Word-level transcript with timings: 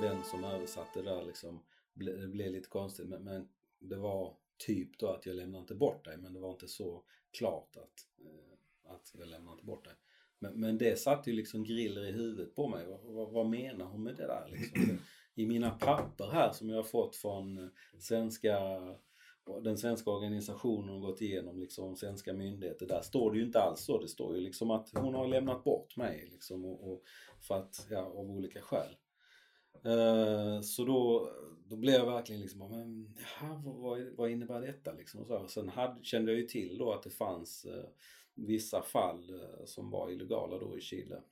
Den 0.00 0.24
som 0.24 0.44
översatte 0.44 1.02
det 1.02 1.10
där 1.10 1.24
liksom, 1.24 1.62
det 1.94 2.28
blev 2.28 2.52
lite 2.52 2.68
konstigt 2.68 3.08
men, 3.08 3.24
men 3.24 3.48
det 3.78 3.96
var 3.96 4.36
typ 4.58 4.98
då 4.98 5.08
att 5.08 5.26
jag 5.26 5.36
lämnar 5.36 5.58
inte 5.58 5.74
bort 5.74 6.04
dig 6.04 6.16
men 6.16 6.32
det 6.32 6.40
var 6.40 6.50
inte 6.50 6.68
så 6.68 7.04
klart 7.38 7.76
att, 7.76 8.24
eh, 8.26 8.92
att 8.94 9.14
jag 9.14 9.28
lämnar 9.28 9.52
inte 9.52 9.64
bort 9.64 9.84
dig. 9.84 9.94
Men, 10.38 10.60
men 10.60 10.78
det 10.78 10.98
satte 10.98 11.30
ju 11.30 11.36
liksom 11.36 11.64
griller 11.64 12.04
i 12.04 12.12
huvudet 12.12 12.54
på 12.54 12.68
mig. 12.68 12.86
Vad, 12.86 13.00
vad, 13.14 13.32
vad 13.32 13.46
menar 13.46 13.84
hon 13.84 14.02
med 14.02 14.16
det 14.16 14.26
där 14.26 14.48
liksom? 14.50 14.98
I 15.34 15.46
mina 15.46 15.70
papper 15.70 16.30
här 16.30 16.52
som 16.52 16.68
jag 16.68 16.76
har 16.76 16.82
fått 16.82 17.16
från 17.16 17.58
eh, 17.58 17.68
svenska 17.98 18.58
den 19.62 19.78
svenska 19.78 20.10
organisationen 20.10 20.94
och 20.94 21.00
gått 21.00 21.20
igenom 21.20 21.60
liksom 21.60 21.96
svenska 21.96 22.32
myndigheter. 22.32 22.86
Där 22.86 23.02
står 23.02 23.32
det 23.32 23.38
ju 23.38 23.44
inte 23.44 23.60
alls 23.60 23.80
så. 23.80 23.98
Det 23.98 24.08
står 24.08 24.36
ju 24.36 24.40
liksom 24.40 24.70
att 24.70 24.90
hon 24.94 25.14
har 25.14 25.28
lämnat 25.28 25.64
bort 25.64 25.96
mig 25.96 26.28
liksom 26.32 26.64
och, 26.64 26.92
och 26.92 27.02
för 27.40 27.54
att, 27.54 27.86
ja, 27.90 28.00
av 28.00 28.30
olika 28.30 28.60
skäl. 28.60 28.96
Eh, 29.84 30.60
så 30.60 30.84
då, 30.84 31.32
då 31.64 31.76
blev 31.76 31.94
jag 31.94 32.06
verkligen 32.06 32.40
liksom, 32.40 32.58
men 32.70 33.14
jaha, 33.16 33.62
vad, 33.64 34.02
vad 34.16 34.30
innebär 34.30 34.60
detta 34.60 34.92
liksom? 34.92 35.20
Och 35.20 35.26
så. 35.26 35.48
Sen 35.48 35.68
hade, 35.68 36.04
kände 36.04 36.32
jag 36.32 36.40
ju 36.40 36.46
till 36.46 36.78
då 36.78 36.92
att 36.92 37.02
det 37.02 37.10
fanns 37.10 37.64
eh, 37.64 37.88
vissa 38.34 38.82
fall 38.82 39.30
eh, 39.30 39.64
som 39.64 39.90
var 39.90 40.10
illegala 40.10 40.58
då 40.58 40.78
i 40.78 40.80
Chile. 40.80 41.22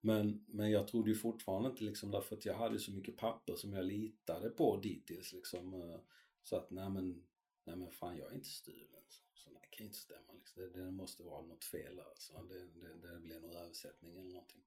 Men, 0.00 0.44
men 0.46 0.70
jag 0.70 0.88
trodde 0.88 1.10
ju 1.10 1.16
fortfarande 1.16 1.68
inte 1.68 1.84
liksom 1.84 2.10
därför 2.10 2.36
att 2.36 2.46
jag 2.46 2.54
hade 2.54 2.78
så 2.78 2.92
mycket 2.92 3.16
papper 3.16 3.54
som 3.54 3.72
jag 3.72 3.84
litade 3.84 4.50
på 4.50 4.76
dittills 4.76 5.32
liksom. 5.32 5.74
Eh, 5.74 6.00
så 6.42 6.56
att 6.56 6.70
nej 6.70 6.90
men, 6.90 7.22
nej 7.64 7.76
men 7.76 7.90
fan 7.90 8.16
jag 8.16 8.32
är 8.32 8.34
inte 8.34 8.48
stulen. 8.48 9.02
Så 9.34 9.50
det 9.50 9.58
kan 9.70 9.86
inte 9.86 9.98
stämma 9.98 10.32
liksom. 10.32 10.62
det, 10.62 10.68
det, 10.68 10.90
måste 10.90 11.22
vara 11.22 11.42
något 11.42 11.64
fel 11.64 12.00
alltså. 12.00 12.42
Det, 12.42 12.58
det, 12.58 13.08
det 13.08 13.20
blir 13.20 13.40
någon 13.40 13.56
översättning 13.56 14.16
eller 14.16 14.30
någonting. 14.30 14.62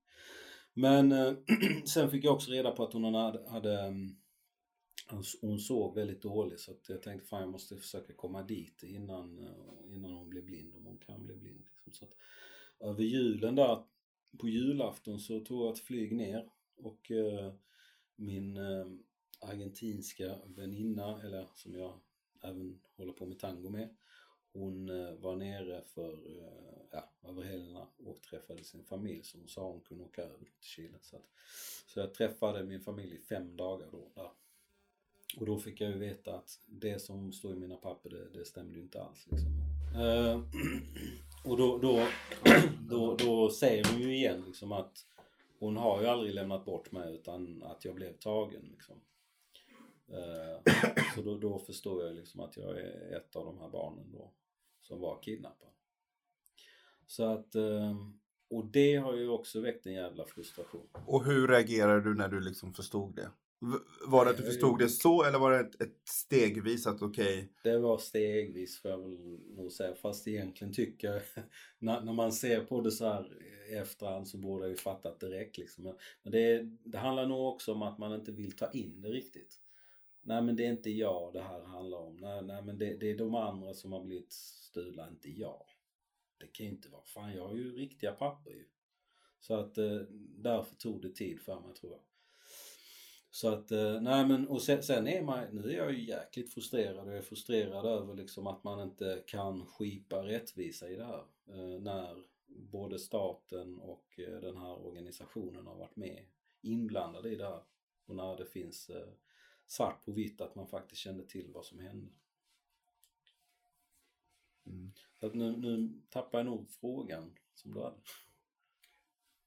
Men 0.73 1.11
eh, 1.11 1.33
sen 1.85 2.11
fick 2.11 2.23
jag 2.23 2.33
också 2.33 2.51
reda 2.51 2.71
på 2.71 2.83
att 2.83 2.93
hon 2.93 3.13
hade, 3.13 3.49
hade 3.49 3.85
eh, 3.85 3.91
hon 5.41 5.59
såg 5.59 5.95
väldigt 5.95 6.21
dåligt 6.21 6.59
så 6.59 6.71
att 6.71 6.89
jag 6.89 7.01
tänkte 7.01 7.27
fan 7.27 7.41
jag 7.41 7.49
måste 7.49 7.77
försöka 7.77 8.13
komma 8.13 8.43
dit 8.43 8.83
innan, 8.83 9.39
eh, 9.39 9.95
innan 9.95 10.11
hon 10.11 10.29
blir 10.29 10.41
blind, 10.41 10.75
om 10.75 10.85
hon 10.85 10.97
kan 10.97 11.25
bli 11.25 11.35
blind. 11.35 11.65
Liksom. 11.85 11.91
Så 11.91 12.05
att, 12.05 12.17
över 12.89 13.03
julen 13.03 13.55
där, 13.55 13.83
på 14.39 14.49
julafton 14.49 15.19
så 15.19 15.39
tog 15.39 15.65
jag 15.65 15.73
ett 15.73 15.79
flyg 15.79 16.15
ner 16.15 16.49
och 16.75 17.11
eh, 17.11 17.53
min 18.15 18.57
eh, 18.57 18.87
argentinska 19.39 20.35
väninna, 20.45 21.21
eller 21.21 21.47
som 21.55 21.75
jag 21.75 21.99
även 22.41 22.79
håller 22.97 23.13
på 23.13 23.25
med 23.25 23.39
tango 23.39 23.69
med, 23.69 23.95
hon 24.53 24.89
eh, 24.89 25.13
var 25.13 25.35
nere 25.35 25.81
för, 25.85 26.13
eh, 26.13 26.81
ja, 26.91 27.09
över 27.29 27.43
helgerna 27.43 27.87
och 28.05 28.21
träffade 28.21 28.63
sin 28.63 28.83
familj 28.83 29.23
som 29.23 29.39
hon 29.39 29.49
sa 29.49 29.71
hon 29.71 29.81
kunde 29.81 30.03
åka 30.03 30.21
över 30.21 30.37
till 30.37 30.67
Chile. 30.67 30.97
Så, 31.01 31.15
att, 31.15 31.29
så 31.87 31.99
jag 31.99 32.13
träffade 32.13 32.63
min 32.63 32.81
familj 32.81 33.15
i 33.15 33.19
fem 33.19 33.57
dagar 33.57 33.87
då 33.91 34.11
där. 34.15 34.29
Och 35.37 35.45
då 35.45 35.59
fick 35.59 35.81
jag 35.81 35.91
ju 35.91 35.97
veta 35.97 36.35
att 36.35 36.59
det 36.65 36.99
som 36.99 37.33
stod 37.33 37.51
i 37.51 37.59
mina 37.59 37.75
papper 37.75 38.09
det, 38.09 38.29
det 38.39 38.45
stämde 38.45 38.75
ju 38.75 38.81
inte 38.81 39.01
alls 39.01 39.27
liksom. 39.31 39.51
Eh, 39.95 40.41
och 41.51 41.57
då, 41.57 41.77
då, 41.77 42.07
då, 42.89 43.15
då 43.15 43.49
säger 43.49 43.83
hon 43.91 44.01
ju 44.01 44.15
igen 44.15 44.43
liksom 44.47 44.71
att 44.71 45.05
hon 45.59 45.77
har 45.77 46.01
ju 46.01 46.07
aldrig 46.07 46.33
lämnat 46.33 46.65
bort 46.65 46.91
mig 46.91 47.13
utan 47.13 47.63
att 47.63 47.85
jag 47.85 47.95
blev 47.95 48.13
tagen 48.13 48.61
liksom. 48.71 48.95
Uh, 50.11 50.73
så 51.15 51.21
då, 51.21 51.37
då 51.37 51.59
förstår 51.59 52.05
jag 52.05 52.15
liksom 52.15 52.39
att 52.39 52.57
jag 52.57 52.79
är 52.79 53.17
ett 53.17 53.35
av 53.35 53.45
de 53.45 53.59
här 53.59 53.69
barnen 53.69 54.11
då 54.11 54.31
som 54.81 54.99
var 54.99 55.21
kidnappad. 55.21 55.69
Så 57.05 57.23
att, 57.23 57.55
ehm, 57.55 58.19
och 58.49 58.65
det 58.65 58.95
har 58.95 59.15
ju 59.15 59.29
också 59.29 59.61
väckt 59.61 59.85
en 59.85 59.93
jävla 59.93 60.25
frustration. 60.25 60.87
Och 61.05 61.25
hur 61.25 61.47
reagerade 61.47 62.01
du 62.01 62.15
när 62.15 62.27
du 62.27 62.39
liksom 62.39 62.73
förstod 62.73 63.15
det? 63.15 63.31
Var 64.07 64.25
det 64.25 64.31
att 64.31 64.37
du 64.37 64.43
förstod 64.43 64.79
det 64.79 64.89
så 64.89 65.23
eller 65.23 65.39
var 65.39 65.51
det 65.51 65.59
ett, 65.59 65.81
ett 65.81 66.01
stegvis 66.03 66.87
att 66.87 67.01
okej? 67.01 67.37
Okay... 67.37 67.73
Det 67.73 67.79
var 67.79 67.97
stegvis 67.97 68.81
får 68.81 68.91
jag 68.91 68.97
väl 68.97 69.39
nog 69.55 69.71
säga. 69.71 69.95
Fast 69.95 70.27
egentligen 70.27 70.73
tycker 70.73 71.07
jag, 71.07 71.21
när, 71.79 72.01
när 72.01 72.13
man 72.13 72.31
ser 72.31 72.65
på 72.65 72.81
det 72.81 72.91
så 72.91 73.05
här 73.05 73.37
efterhand 73.71 74.27
så 74.27 74.37
borde 74.37 74.63
jag 74.63 74.69
ju 74.69 74.77
fattat 74.77 75.19
direkt 75.19 75.57
liksom. 75.57 75.83
Men 76.23 76.31
det, 76.31 76.63
det 76.83 76.97
handlar 76.97 77.25
nog 77.25 77.53
också 77.53 77.73
om 77.73 77.81
att 77.81 77.97
man 77.97 78.13
inte 78.13 78.31
vill 78.31 78.51
ta 78.51 78.71
in 78.71 79.01
det 79.01 79.09
riktigt. 79.09 79.59
Nej 80.29 80.41
men 80.41 80.55
det 80.55 80.65
är 80.65 80.71
inte 80.71 80.89
jag 80.89 81.33
det 81.33 81.41
här 81.41 81.61
handlar 81.61 81.97
om. 81.97 82.17
Nej, 82.17 82.41
nej 82.41 82.61
men 82.63 82.77
det, 82.77 82.97
det 82.97 83.11
är 83.11 83.17
de 83.17 83.35
andra 83.35 83.73
som 83.73 83.91
har 83.91 84.03
blivit 84.03 84.31
stulna, 84.31 85.07
inte 85.09 85.29
jag. 85.29 85.65
Det 86.37 86.47
kan 86.47 86.65
ju 86.65 86.71
inte 86.71 86.89
vara, 86.89 87.03
fan 87.05 87.33
jag 87.33 87.47
har 87.47 87.55
ju 87.55 87.75
riktiga 87.75 88.11
papper 88.11 88.51
ju. 88.51 88.65
Så 89.39 89.53
att 89.53 89.77
eh, 89.77 90.01
därför 90.37 90.75
tog 90.75 91.01
det 91.01 91.15
tid 91.15 91.41
för 91.41 91.59
mig 91.59 91.73
tror 91.73 91.91
jag. 91.91 92.01
Så 93.31 93.47
att, 93.47 93.71
eh, 93.71 94.01
nej 94.01 94.27
men 94.27 94.47
och 94.47 94.61
sen, 94.61 94.83
sen, 94.83 95.07
är 95.07 95.21
man, 95.21 95.45
nu 95.51 95.69
är 95.71 95.77
jag 95.77 95.93
ju 95.93 96.05
jäkligt 96.07 96.53
frustrerad 96.53 97.07
och 97.07 97.11
jag 97.11 97.17
är 97.17 97.21
frustrerad 97.21 97.85
över 97.85 98.13
liksom 98.13 98.47
att 98.47 98.63
man 98.63 98.79
inte 98.81 99.23
kan 99.27 99.65
skipa 99.65 100.27
rättvisa 100.27 100.89
i 100.89 100.95
det 100.95 101.05
här. 101.05 101.23
Eh, 101.47 101.81
när 101.81 102.23
både 102.47 102.99
staten 102.99 103.79
och 103.79 104.19
eh, 104.19 104.41
den 104.41 104.57
här 104.57 104.85
organisationen 104.85 105.67
har 105.67 105.75
varit 105.75 105.95
med 105.95 106.25
inblandade 106.61 107.29
i 107.29 107.35
det 107.35 107.47
här. 107.47 107.63
Och 108.05 108.15
när 108.15 108.37
det 108.37 108.45
finns 108.45 108.89
eh, 108.89 109.09
svart 109.69 110.05
på 110.05 110.11
vitt 110.11 110.41
att 110.41 110.55
man 110.55 110.67
faktiskt 110.67 111.01
kände 111.01 111.23
till 111.23 111.51
vad 111.53 111.65
som 111.65 111.79
hände. 111.79 112.11
Mm. 114.65 114.91
Så 115.19 115.25
att 115.27 115.33
nu, 115.33 115.57
nu 115.57 116.01
tappar 116.09 116.39
jag 116.39 116.45
nog 116.45 116.69
frågan 116.69 117.31
som 117.53 117.73
du 117.73 117.79
hade. 117.79 117.95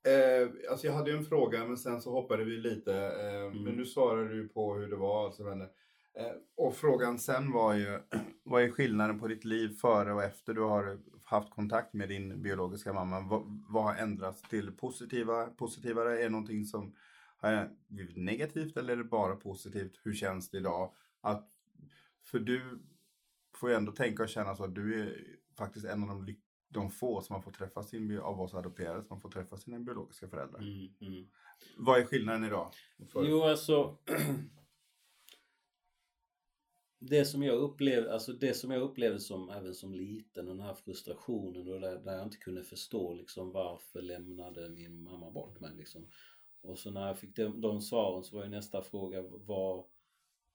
Eh, 0.05 0.49
alltså 0.71 0.87
jag 0.87 0.95
hade 0.95 1.11
ju 1.11 1.17
en 1.17 1.25
fråga 1.25 1.65
men 1.65 1.77
sen 1.77 2.01
så 2.01 2.11
hoppade 2.11 2.45
vi 2.45 2.57
lite. 2.57 2.95
Eh, 2.95 3.43
mm. 3.43 3.63
Men 3.63 3.75
nu 3.75 3.87
svarade 3.87 4.35
du 4.35 4.49
på 4.49 4.75
hur 4.75 4.89
det 4.89 4.97
var. 4.97 5.25
Alltså, 5.25 5.43
men, 5.43 5.61
eh, 5.61 6.33
och 6.55 6.77
frågan 6.77 7.19
sen 7.19 7.53
var 7.53 7.75
ju, 7.75 7.99
vad 8.43 8.63
är 8.63 8.71
skillnaden 8.71 9.21
på 9.21 9.29
ditt 9.29 9.45
liv 9.45 9.69
före 9.69 10.13
och 10.13 10.23
efter 10.23 10.55
du 10.55 10.61
har 10.61 10.99
haft 11.25 11.51
kontakt 11.51 11.93
med 11.93 12.09
din 12.09 12.43
biologiska 12.43 12.93
mamma? 12.93 13.21
Vad, 13.21 13.65
vad 13.69 13.85
har 13.85 13.95
ändrats 13.95 14.43
till 14.43 14.73
positiva, 14.73 15.47
positivare? 15.47 16.19
Är 16.19 16.23
det 16.23 16.29
någonting 16.29 16.65
som 16.65 16.95
har 17.43 17.53
det 17.53 17.71
blivit 17.89 18.17
negativt 18.17 18.77
eller 18.77 18.93
är 18.93 18.97
det 18.97 19.05
bara 19.05 19.37
positivt? 19.37 20.01
Hur 20.03 20.15
känns 20.15 20.51
det 20.51 20.59
idag? 20.59 20.95
Att, 21.21 21.49
för 22.25 22.39
du 22.39 22.83
får 23.55 23.71
ju 23.71 23.77
ändå 23.77 23.93
tänka 23.93 24.23
och 24.23 24.29
känna 24.29 24.57
så 24.57 24.65
att 24.65 24.75
du 24.75 25.01
är 25.01 25.27
faktiskt 25.59 25.87
en 25.87 26.11
av 26.11 26.27
de, 26.27 26.37
de 26.69 26.91
få 26.91 27.21
som 27.21 27.35
har 27.35 27.43
fått 27.43 27.55
träffa 27.55 27.83
sin, 27.83 28.19
av 28.19 28.41
oss 28.41 28.55
adopterade, 28.55 29.03
som 29.03 29.17
har 29.17 29.21
fått 29.21 29.33
träffa 29.33 29.57
sina 29.57 29.79
biologiska 29.79 30.29
föräldrar. 30.29 30.61
Mm, 30.61 30.95
mm. 31.01 31.29
Vad 31.77 32.01
är 32.01 32.05
skillnaden 32.05 32.45
idag? 32.45 32.73
För... 33.13 33.25
Jo, 33.25 33.43
alltså 33.43 33.99
det 36.99 37.25
som 37.25 37.43
jag 37.43 37.57
upplevde, 37.57 38.13
alltså 38.13 38.33
det 38.33 38.55
som 38.55 38.71
jag 38.71 38.83
upplevde 38.83 39.21
som, 39.21 39.51
även 39.51 39.75
som 39.75 39.95
liten, 39.95 40.47
den 40.47 40.61
här 40.61 40.75
frustrationen 40.75 41.73
och 41.73 41.81
där, 41.81 41.99
där 41.99 42.17
jag 42.17 42.27
inte 42.27 42.37
kunde 42.37 42.63
förstå 42.63 43.15
liksom 43.15 43.53
varför 43.53 44.03
lämnade 44.03 44.69
min 44.69 45.03
mamma 45.03 45.31
bort 45.31 45.61
mig 45.61 45.77
liksom. 45.77 46.09
Och 46.63 46.79
så 46.79 46.91
när 46.91 47.07
jag 47.07 47.19
fick 47.19 47.37
de, 47.37 47.61
de 47.61 47.81
svaren 47.81 48.25
så 48.25 48.37
var 48.37 48.45
ju 48.45 48.51
nästa 48.51 48.83
fråga 48.83 49.23
var, 49.23 49.87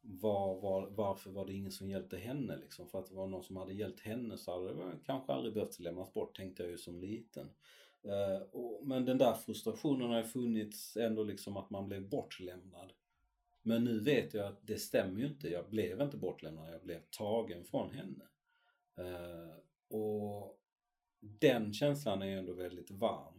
var, 0.02 0.62
var, 0.62 0.90
varför 0.90 1.32
var 1.32 1.46
det 1.46 1.54
ingen 1.54 1.72
som 1.72 1.90
hjälpte 1.90 2.18
henne 2.18 2.58
liksom? 2.58 2.90
För 2.90 3.00
att 3.00 3.08
det 3.08 3.16
var 3.16 3.28
någon 3.28 3.44
som 3.44 3.58
hade 3.58 3.74
hjälpt 3.74 4.00
henne 4.00 4.38
så 4.38 4.52
hade 4.52 4.74
det 4.74 5.00
kanske 5.06 5.34
aldrig 5.34 5.54
behövt 5.54 5.80
lämnas 5.80 6.14
bort 6.14 6.38
tänkte 6.38 6.64
jag 6.64 6.72
ju 6.72 6.78
som 6.78 7.00
liten. 7.00 7.50
Uh, 8.06 8.42
och, 8.52 8.88
men 8.88 9.06
den 9.06 9.18
där 9.18 9.34
frustrationen 9.34 10.10
har 10.10 10.18
ju 10.18 10.24
funnits 10.24 10.98
ändå 10.98 11.24
liksom 11.24 11.58
att 11.58 11.70
man 11.70 11.88
blev 11.88 12.10
bortlämnad. 12.10 12.94
Men 13.62 13.84
nu 13.84 14.00
vet 14.00 14.34
jag 14.34 14.46
att 14.46 14.68
det 14.68 14.78
stämmer 14.78 15.20
ju 15.20 15.28
inte. 15.28 15.50
Jag 15.50 15.70
blev 15.70 16.02
inte 16.02 16.18
bortlämnad, 16.18 16.74
jag 16.74 16.82
blev 16.82 17.02
tagen 17.10 17.64
från 17.64 17.92
henne. 17.92 18.24
Uh, 19.00 19.56
och 19.98 20.60
den 21.20 21.74
känslan 21.74 22.22
är 22.22 22.26
ju 22.26 22.38
ändå 22.38 22.54
väldigt 22.54 22.92
varm. 22.92 23.37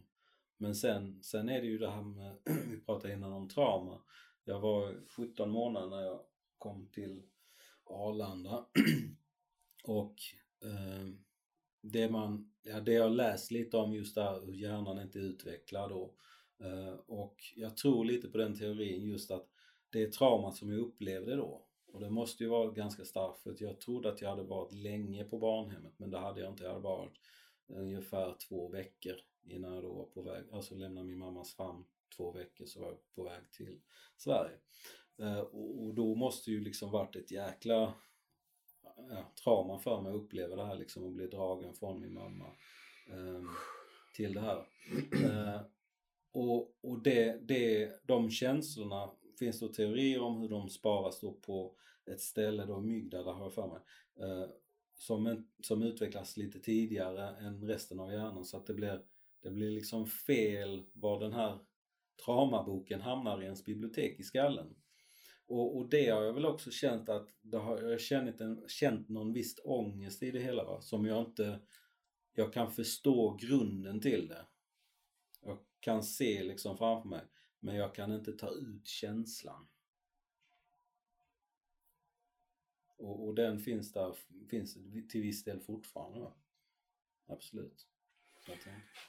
Men 0.61 0.75
sen, 0.75 1.23
sen 1.23 1.49
är 1.49 1.61
det 1.61 1.67
ju 1.67 1.77
det 1.77 1.89
här 1.89 2.01
med, 2.01 2.37
vi 2.69 2.79
pratade 2.79 3.13
innan 3.13 3.33
om 3.33 3.49
trauma. 3.49 4.01
Jag 4.43 4.59
var 4.59 5.07
17 5.07 5.49
månader 5.51 5.89
när 5.89 6.01
jag 6.01 6.19
kom 6.57 6.87
till 6.87 7.23
Arlanda. 7.83 8.65
Och 9.83 10.15
eh, 10.63 11.07
det 11.81 12.09
man, 12.09 12.51
ja 12.61 12.79
det 12.79 12.93
jag 12.93 13.11
läst 13.11 13.51
lite 13.51 13.77
om 13.77 13.93
just 13.93 14.15
där 14.15 14.45
hur 14.45 14.53
hjärnan 14.53 15.01
inte 15.01 15.19
är 15.19 15.23
utvecklad 15.23 15.91
och, 15.91 16.15
eh, 16.59 16.93
och 17.07 17.35
jag 17.55 17.77
tror 17.77 18.05
lite 18.05 18.27
på 18.27 18.37
den 18.37 18.57
teorin 18.57 19.03
just 19.03 19.31
att 19.31 19.47
det 19.89 20.03
är 20.03 20.11
traumat 20.11 20.55
som 20.55 20.71
jag 20.71 20.79
upplevde 20.79 21.35
då. 21.35 21.65
Och 21.93 21.99
det 21.99 22.09
måste 22.09 22.43
ju 22.43 22.49
vara 22.49 22.71
ganska 22.71 23.05
starkt 23.05 23.41
för 23.41 23.55
jag 23.59 23.79
trodde 23.81 24.09
att 24.09 24.21
jag 24.21 24.29
hade 24.29 24.43
varit 24.43 24.73
länge 24.73 25.23
på 25.23 25.37
barnhemmet 25.37 25.93
men 25.97 26.09
det 26.11 26.19
hade 26.19 26.41
jag 26.41 26.51
inte, 26.51 26.63
jag 26.63 26.69
hade 26.69 26.83
varit 26.83 27.17
ungefär 27.67 28.35
två 28.47 28.67
veckor 28.67 29.15
innan 29.43 29.73
jag 29.73 29.83
då 29.83 29.93
var 29.93 30.05
på 30.05 30.21
väg, 30.21 30.43
alltså 30.51 30.75
lämnade 30.75 31.07
min 31.07 31.17
mammas 31.17 31.53
famn 31.53 31.85
två 32.17 32.31
veckor 32.31 32.65
så 32.65 32.79
var 32.79 32.87
jag 32.87 32.97
på 33.15 33.23
väg 33.23 33.51
till 33.51 33.79
Sverige. 34.17 34.57
Eh, 35.17 35.39
och, 35.39 35.93
då 35.93 36.15
måste 36.15 36.51
ju 36.51 36.59
liksom 36.59 36.91
varit 36.91 37.15
ett 37.15 37.31
jäkla 37.31 37.93
ja, 39.09 39.31
trauma 39.43 39.79
för 39.79 40.01
mig 40.01 40.09
att 40.09 40.17
uppleva 40.17 40.55
det 40.55 40.65
här 40.65 40.75
liksom 40.75 41.03
och 41.03 41.11
bli 41.11 41.27
dragen 41.27 41.73
från 41.73 42.01
min 42.01 42.13
mamma 42.13 42.45
eh, 43.07 43.43
till 44.15 44.33
det 44.33 44.41
här. 44.41 44.67
Eh, 45.23 45.61
och 46.31 46.75
och 46.81 47.03
det, 47.03 47.47
det, 47.47 47.91
de 48.07 48.29
känslorna 48.29 49.11
finns 49.39 49.59
det 49.59 49.73
teorier 49.73 50.21
om 50.21 50.41
hur 50.41 50.49
de 50.49 50.69
sparas 50.69 51.19
då 51.19 51.33
på 51.33 51.75
ett 52.05 52.21
ställe 52.21 52.65
då, 52.65 52.81
mygdala 52.81 53.33
har 53.33 53.43
jag 53.43 53.53
för 53.53 53.67
mig, 53.67 53.79
eh, 54.15 54.49
som, 54.95 55.27
en, 55.27 55.47
som 55.63 55.83
utvecklas 55.83 56.37
lite 56.37 56.59
tidigare 56.59 57.37
än 57.37 57.67
resten 57.67 57.99
av 57.99 58.11
hjärnan 58.11 58.45
så 58.45 58.57
att 58.57 58.65
det 58.65 58.73
blir, 58.73 59.01
det 59.41 59.51
blir 59.51 59.69
liksom 59.69 60.07
fel 60.07 60.85
var 60.93 61.19
den 61.19 61.33
här 61.33 61.59
traumaboken 62.25 63.01
hamnar 63.01 63.41
i 63.41 63.45
ens 63.45 63.65
bibliotek 63.65 64.19
i 64.19 64.23
skallen. 64.23 64.75
Och, 65.45 65.77
och 65.77 65.89
det 65.89 66.09
har 66.09 66.23
jag 66.23 66.33
väl 66.33 66.45
också 66.45 66.71
känt 66.71 67.09
att 67.09 67.29
det 67.41 67.57
har, 67.57 67.81
jag 67.81 67.89
har 67.89 67.97
känt, 67.97 68.41
en, 68.41 68.63
känt 68.67 69.09
någon 69.09 69.33
viss 69.33 69.55
ångest 69.63 70.23
i 70.23 70.31
det 70.31 70.39
hela 70.39 70.63
va? 70.63 70.81
som 70.81 71.05
jag 71.05 71.25
inte 71.25 71.59
jag 72.33 72.53
kan 72.53 72.71
förstå 72.71 73.37
grunden 73.41 74.01
till 74.01 74.27
det. 74.27 74.45
Jag 75.41 75.59
kan 75.79 76.03
se 76.03 76.43
liksom 76.43 76.77
framför 76.77 77.09
mig 77.09 77.25
men 77.59 77.75
jag 77.75 77.95
kan 77.95 78.13
inte 78.13 78.33
ta 78.33 78.51
ut 78.51 78.87
känslan. 78.87 79.67
Och, 82.97 83.27
och 83.27 83.35
den 83.35 83.59
finns 83.59 83.91
där, 83.91 84.15
finns 84.49 84.73
till 85.09 85.21
viss 85.21 85.43
del 85.43 85.59
fortfarande. 85.59 86.19
Va? 86.19 86.33
Absolut. 87.25 87.87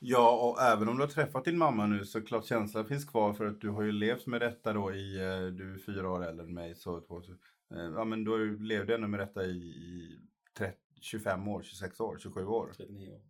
Ja, 0.01 0.31
och 0.31 0.63
även 0.63 0.89
om 0.89 0.97
du 0.97 1.03
har 1.03 1.09
träffat 1.09 1.45
din 1.45 1.59
mamma 1.59 1.87
nu 1.87 2.05
så 2.05 2.23
klart 2.23 2.45
känslan 2.45 2.87
finns 2.87 3.05
kvar 3.05 3.33
för 3.33 3.47
att 3.47 3.61
du 3.61 3.69
har 3.69 3.83
ju 3.83 3.93
levt 3.93 4.27
med 4.27 4.41
detta 4.41 4.73
då 4.73 4.95
i, 4.95 5.17
eh, 5.17 5.47
du 5.47 5.75
är 5.75 5.79
fyra 5.79 6.11
år 6.11 6.25
äldre 6.25 6.47
än 6.47 6.55
mig, 6.55 6.75
så, 6.75 7.01
så 7.01 7.33
eh, 7.75 7.83
ja 7.95 8.05
men 8.05 8.25
du 8.25 8.59
levde 8.59 8.95
ändå 8.95 9.09
med 9.09 9.21
detta 9.21 9.45
i, 9.45 9.57
i 9.57 10.19
30, 10.59 10.77
25 11.01 11.49
år, 11.49 11.63
26 11.63 12.01
år, 12.01 12.19
27 12.21 12.47
år. 12.47 12.73
39 12.77 13.11
år. 13.11 13.21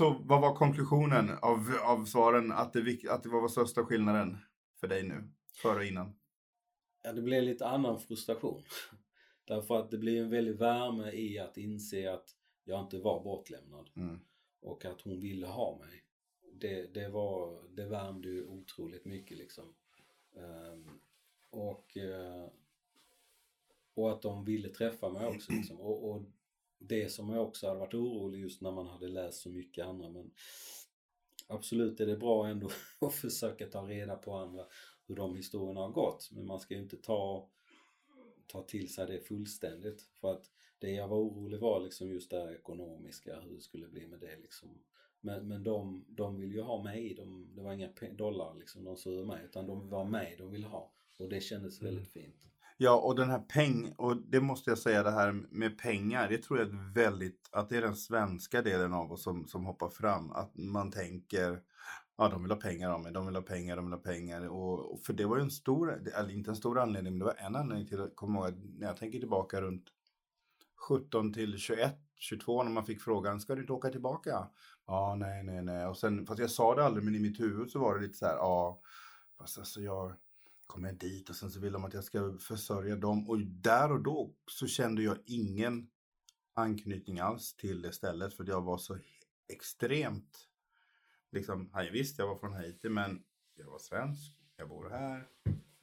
Så 0.00 0.16
vad 0.24 0.40
var 0.40 0.54
konklusionen 0.54 1.30
av, 1.42 1.74
av 1.82 2.04
svaren? 2.04 2.52
Att 2.52 2.72
det, 2.72 3.08
att 3.10 3.22
det 3.22 3.28
var 3.28 3.48
största 3.48 3.84
skillnaden 3.84 4.38
för 4.80 4.88
dig 4.88 5.02
nu, 5.02 5.30
före 5.62 5.76
och 5.76 5.84
innan? 5.84 6.19
Ja, 7.02 7.12
det 7.12 7.22
blev 7.22 7.42
lite 7.42 7.66
annan 7.66 8.00
frustration. 8.00 8.62
Därför 9.44 9.78
att 9.78 9.90
det 9.90 9.98
blir 9.98 10.22
en 10.22 10.30
väldig 10.30 10.54
värme 10.54 11.10
i 11.10 11.38
att 11.38 11.56
inse 11.56 12.12
att 12.12 12.36
jag 12.64 12.80
inte 12.80 12.98
var 12.98 13.24
bortlämnad. 13.24 13.90
Mm. 13.96 14.20
Och 14.60 14.84
att 14.84 15.00
hon 15.00 15.20
ville 15.20 15.46
ha 15.46 15.78
mig. 15.78 16.04
Det, 16.52 16.94
det, 16.94 17.08
var, 17.08 17.62
det 17.76 17.84
värmde 17.84 18.28
ju 18.28 18.46
otroligt 18.46 19.04
mycket 19.04 19.38
liksom. 19.38 19.74
Um, 20.32 21.00
och, 21.50 21.96
uh, 21.96 22.48
och 23.94 24.12
att 24.12 24.22
de 24.22 24.44
ville 24.44 24.68
träffa 24.68 25.08
mig 25.08 25.26
också 25.26 25.52
liksom. 25.52 25.80
Och, 25.80 26.10
och 26.10 26.22
det 26.78 27.12
som 27.12 27.30
jag 27.30 27.48
också 27.48 27.66
hade 27.66 27.80
varit 27.80 27.94
orolig 27.94 28.40
just 28.40 28.60
när 28.60 28.70
man 28.70 28.86
hade 28.86 29.08
läst 29.08 29.40
så 29.40 29.48
mycket 29.48 29.86
andra 29.86 30.08
men 30.08 30.30
absolut 31.46 32.00
är 32.00 32.06
det 32.06 32.16
bra 32.16 32.46
ändå 32.46 32.70
att 33.00 33.14
försöka 33.14 33.66
ta 33.66 33.88
reda 33.88 34.16
på 34.16 34.34
andra 34.34 34.66
hur 35.10 35.16
de 35.16 35.36
historierna 35.36 35.80
har 35.80 35.90
gått 35.90 36.30
men 36.32 36.46
man 36.46 36.60
ska 36.60 36.74
ju 36.74 36.80
inte 36.80 36.96
ta, 36.96 37.48
ta 38.46 38.62
till 38.62 38.94
sig 38.94 39.06
det 39.06 39.20
fullständigt 39.20 40.02
för 40.20 40.32
att 40.32 40.50
det 40.78 40.90
jag 40.90 41.08
var 41.08 41.18
orolig 41.18 41.60
var 41.60 41.80
liksom 41.80 42.08
just 42.08 42.30
det 42.30 42.40
här 42.40 42.54
ekonomiska, 42.54 43.40
hur 43.40 43.54
det 43.54 43.60
skulle 43.60 43.88
bli 43.88 44.06
med 44.06 44.20
det 44.20 44.36
liksom. 44.36 44.68
Men, 45.20 45.48
men 45.48 45.62
de, 45.62 46.04
de 46.08 46.40
vill 46.40 46.52
ju 46.52 46.60
ha 46.60 46.82
mig, 46.82 47.14
de, 47.14 47.54
det 47.54 47.62
var 47.62 47.72
inga 47.72 47.88
dollar 48.12 48.54
liksom 48.54 48.84
de 48.84 48.96
såg 48.96 49.26
mig 49.26 49.44
utan 49.44 49.66
de 49.66 49.88
var 49.88 50.04
mig 50.04 50.34
de 50.38 50.50
ville 50.50 50.66
ha 50.66 50.92
och 51.18 51.28
det 51.28 51.40
kändes 51.40 51.80
mm. 51.80 51.94
väldigt 51.94 52.12
fint. 52.12 52.46
Ja, 52.76 53.00
och 53.00 53.16
den 53.16 53.30
här 53.30 53.38
peng, 53.38 53.94
och 53.96 54.16
det 54.16 54.40
måste 54.40 54.70
jag 54.70 54.78
säga 54.78 55.02
det 55.02 55.10
här 55.10 55.32
med 55.32 55.78
pengar, 55.78 56.28
det 56.28 56.38
tror 56.38 56.58
jag 56.58 56.68
är 56.68 56.94
väldigt, 56.94 57.48
att 57.52 57.68
det 57.68 57.76
är 57.76 57.82
den 57.82 57.96
svenska 57.96 58.62
delen 58.62 58.92
av 58.92 59.12
oss 59.12 59.22
som, 59.22 59.46
som 59.46 59.64
hoppar 59.64 59.88
fram. 59.88 60.30
Att 60.30 60.56
man 60.56 60.90
tänker, 60.90 61.60
ja 62.20 62.28
de 62.28 62.42
vill 62.42 62.50
ha 62.50 62.58
pengar 62.58 62.90
av 62.90 63.00
mig, 63.00 63.12
de 63.12 63.26
vill 63.26 63.34
ha 63.34 63.42
pengar, 63.42 63.76
de 63.76 63.84
vill 63.84 63.94
ha 63.94 64.00
pengar. 64.00 64.48
Och, 64.48 64.92
och 64.92 65.00
för 65.00 65.12
det 65.12 65.24
var 65.24 65.36
ju 65.36 65.42
en 65.42 65.50
stor, 65.50 66.08
eller 66.14 66.30
inte 66.30 66.50
en 66.50 66.56
stor 66.56 66.78
anledning, 66.78 67.12
men 67.12 67.18
det 67.18 67.24
var 67.24 67.34
en 67.38 67.56
anledning 67.56 67.86
till 67.86 68.00
att 68.00 68.16
komma 68.16 68.48
ihåg, 68.48 68.54
när 68.78 68.86
jag 68.86 68.96
tänker 68.96 69.18
tillbaka 69.18 69.60
runt 69.60 69.84
17 70.88 71.32
till 71.32 71.58
21, 71.58 71.94
22 72.16 72.62
när 72.62 72.70
man 72.70 72.86
fick 72.86 73.02
frågan, 73.02 73.40
ska 73.40 73.54
du 73.54 73.60
inte 73.60 73.72
åka 73.72 73.90
tillbaka? 73.90 74.48
Ja, 74.86 75.16
nej, 75.18 75.42
nej, 75.44 75.62
nej. 75.62 75.86
Och 75.86 75.98
sen, 75.98 76.26
fast 76.26 76.40
jag 76.40 76.50
sa 76.50 76.74
det 76.74 76.84
aldrig, 76.84 77.04
men 77.04 77.14
i 77.14 77.18
mitt 77.18 77.40
huvud 77.40 77.70
så 77.70 77.78
var 77.78 77.94
det 77.94 78.00
lite 78.06 78.18
så 78.18 78.26
här, 78.26 78.36
ja, 78.36 78.80
fast 79.38 79.58
alltså 79.58 79.80
jag 79.80 80.14
kommer 80.66 80.88
jag 80.88 80.98
dit 80.98 81.30
och 81.30 81.36
sen 81.36 81.50
så 81.50 81.60
vill 81.60 81.72
de 81.72 81.84
att 81.84 81.94
jag 81.94 82.04
ska 82.04 82.38
försörja 82.40 82.96
dem. 82.96 83.28
Och 83.28 83.38
där 83.40 83.92
och 83.92 84.02
då 84.02 84.34
så 84.50 84.66
kände 84.66 85.02
jag 85.02 85.16
ingen 85.26 85.90
anknytning 86.54 87.18
alls 87.18 87.56
till 87.56 87.82
det 87.82 87.92
stället 87.92 88.34
för 88.34 88.44
jag 88.48 88.62
var 88.62 88.78
så 88.78 88.98
extremt 89.48 90.49
liksom, 91.32 91.70
visst 91.92 92.18
jag 92.18 92.26
var 92.26 92.38
från 92.38 92.52
Haiti 92.52 92.88
men 92.88 93.22
jag 93.54 93.66
var 93.66 93.78
svensk, 93.78 94.36
jag 94.56 94.68
bor 94.68 94.90
här, 94.90 95.26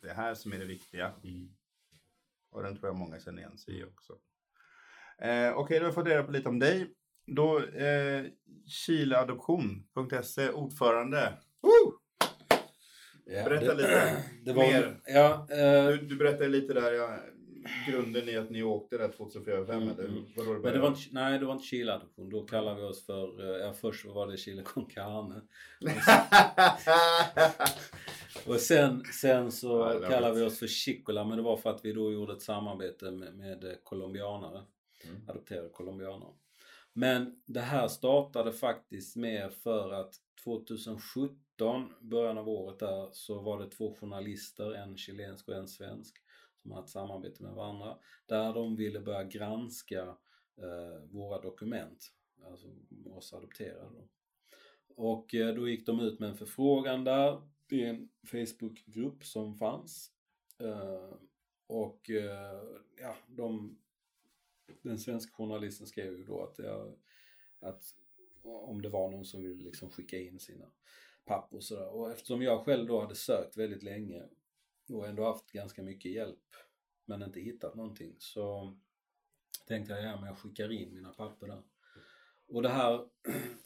det 0.01 0.09
är 0.09 0.13
här 0.13 0.35
som 0.35 0.53
är 0.53 0.59
det 0.59 0.65
viktiga. 0.65 1.13
Mm. 1.23 1.49
Och 2.49 2.63
den 2.63 2.75
tror 2.75 2.88
jag 2.88 2.95
många 2.95 3.19
känner 3.19 3.39
igen 3.39 3.57
sig 3.57 3.79
i 3.79 3.83
också. 3.83 4.13
Eh, 5.17 5.27
Okej, 5.27 5.53
okay, 5.53 5.79
då 5.79 5.83
har 5.83 5.88
jag 5.88 5.95
fått 5.95 6.07
reda 6.07 6.23
på 6.23 6.31
lite 6.31 6.49
om 6.49 6.59
dig. 6.59 6.94
Då, 7.25 7.59
eh, 7.59 8.25
Chileadoption.se, 8.67 10.49
ordförande. 10.49 11.33
Woo! 11.61 11.93
Ja, 13.25 13.43
Berätta 13.43 13.75
det, 13.75 13.81
lite 13.81 14.23
det 14.45 14.53
var, 14.53 14.63
mer. 14.63 15.01
Ja, 15.05 15.47
eh, 15.51 15.88
du, 15.88 15.97
du 15.97 16.15
berättade 16.15 16.50
lite 16.50 16.73
där, 16.73 16.91
ja, 16.91 17.19
grunden 17.87 18.29
i 18.29 18.37
att 18.37 18.49
ni 18.49 18.63
åkte 18.63 18.97
där 18.97 19.09
2004-2005 19.09 19.71
mm, 19.71 19.89
eller? 19.89 20.03
Mm. 20.03 20.23
Vadå 20.35 20.53
det 20.53 20.59
Men 20.59 20.73
det 20.73 20.79
var 20.79 20.87
inte, 20.87 21.01
nej, 21.11 21.39
det 21.39 21.45
var 21.45 21.53
inte 21.53 21.65
Chile-adoption. 21.65 22.29
Då 22.29 22.45
kallade 22.45 22.81
vi 22.81 22.87
oss 22.87 23.05
för, 23.05 23.43
eh, 23.43 23.65
ja 23.65 23.73
först 23.73 24.05
var 24.05 24.27
det 24.27 24.37
Chile 24.37 24.61
con 24.61 24.85
carne. 24.85 25.41
Och 28.47 28.59
sen, 28.59 29.03
sen 29.03 29.51
så 29.51 29.99
ja, 30.01 30.09
kallade 30.09 30.39
vi 30.39 30.45
oss 30.45 30.59
för 30.59 30.67
Chicola 30.67 31.25
men 31.25 31.37
det 31.37 31.43
var 31.43 31.57
för 31.57 31.69
att 31.69 31.85
vi 31.85 31.93
då 31.93 32.11
gjorde 32.11 32.33
ett 32.33 32.41
samarbete 32.41 33.11
med, 33.11 33.35
med 33.35 33.77
colombianare. 33.83 34.63
Mm. 35.03 35.29
Adopterade 35.29 35.69
colombianare. 35.69 36.33
Men 36.93 37.41
det 37.45 37.59
här 37.59 37.87
startade 37.87 38.51
faktiskt 38.51 39.15
med 39.15 39.53
för 39.53 39.91
att 39.91 40.13
2017 40.43 41.93
början 42.01 42.37
av 42.37 42.49
året 42.49 42.79
där, 42.79 43.09
så 43.11 43.41
var 43.41 43.59
det 43.59 43.69
två 43.69 43.95
journalister, 43.99 44.73
en 44.73 44.97
chilensk 44.97 45.47
och 45.47 45.55
en 45.55 45.67
svensk, 45.67 46.17
som 46.67 46.75
hade 46.75 46.85
ett 46.85 46.89
samarbete 46.89 47.43
med 47.43 47.53
varandra, 47.53 47.97
där 48.25 48.53
de 48.53 48.75
ville 48.75 48.99
börja 48.99 49.23
granska 49.23 50.17
eh, 50.57 51.09
våra 51.11 51.41
dokument, 51.41 52.12
alltså 52.43 52.67
oss 53.05 53.33
adopterade 53.33 53.89
då. 53.95 54.07
Och 54.95 55.36
eh, 55.36 55.55
då 55.55 55.69
gick 55.69 55.86
de 55.86 56.00
ut 56.00 56.19
med 56.19 56.29
en 56.29 56.38
förfrågan 56.38 57.03
där, 57.03 57.41
i 57.69 57.83
en 57.83 58.09
Facebookgrupp 58.24 59.25
som 59.25 59.55
fanns. 59.55 60.12
Eh, 60.59 61.13
och 61.67 62.09
eh, 62.09 62.62
ja, 63.01 63.15
de, 63.27 63.77
den 64.81 65.00
svenska 65.00 65.36
journalisten 65.36 65.88
skrev 65.88 66.17
ju 66.17 66.24
då 66.24 66.43
att, 66.43 66.59
jag, 66.59 66.93
att 67.59 67.83
om 68.43 68.81
det 68.81 68.89
var 68.89 69.12
någon 69.12 69.25
som 69.25 69.43
ville 69.43 69.63
liksom 69.63 69.89
skicka 69.89 70.17
in 70.19 70.39
sina 70.39 70.65
papper 71.25 71.57
och 71.57 71.63
sådär. 71.63 71.88
Och 71.88 72.12
eftersom 72.12 72.41
jag 72.41 72.65
själv 72.65 72.88
då 72.88 73.01
hade 73.01 73.15
sökt 73.15 73.57
väldigt 73.57 73.83
länge 73.83 74.24
och 74.89 75.08
ändå 75.08 75.24
haft 75.24 75.51
ganska 75.51 75.84
mycket 75.84 76.12
hjälp 76.12 76.56
men 77.06 77.24
inte 77.24 77.39
hittat 77.39 77.75
någonting 77.75 78.15
så 78.20 78.77
tänkte 79.67 79.94
jag, 79.94 80.03
ja 80.03 80.15
men 80.15 80.25
jag 80.25 80.38
skickar 80.38 80.72
in 80.72 80.94
mina 80.94 81.13
papper 81.13 81.48
där. 81.48 81.63
Och 82.48 82.62
det 82.62 82.70
här, 82.70 83.08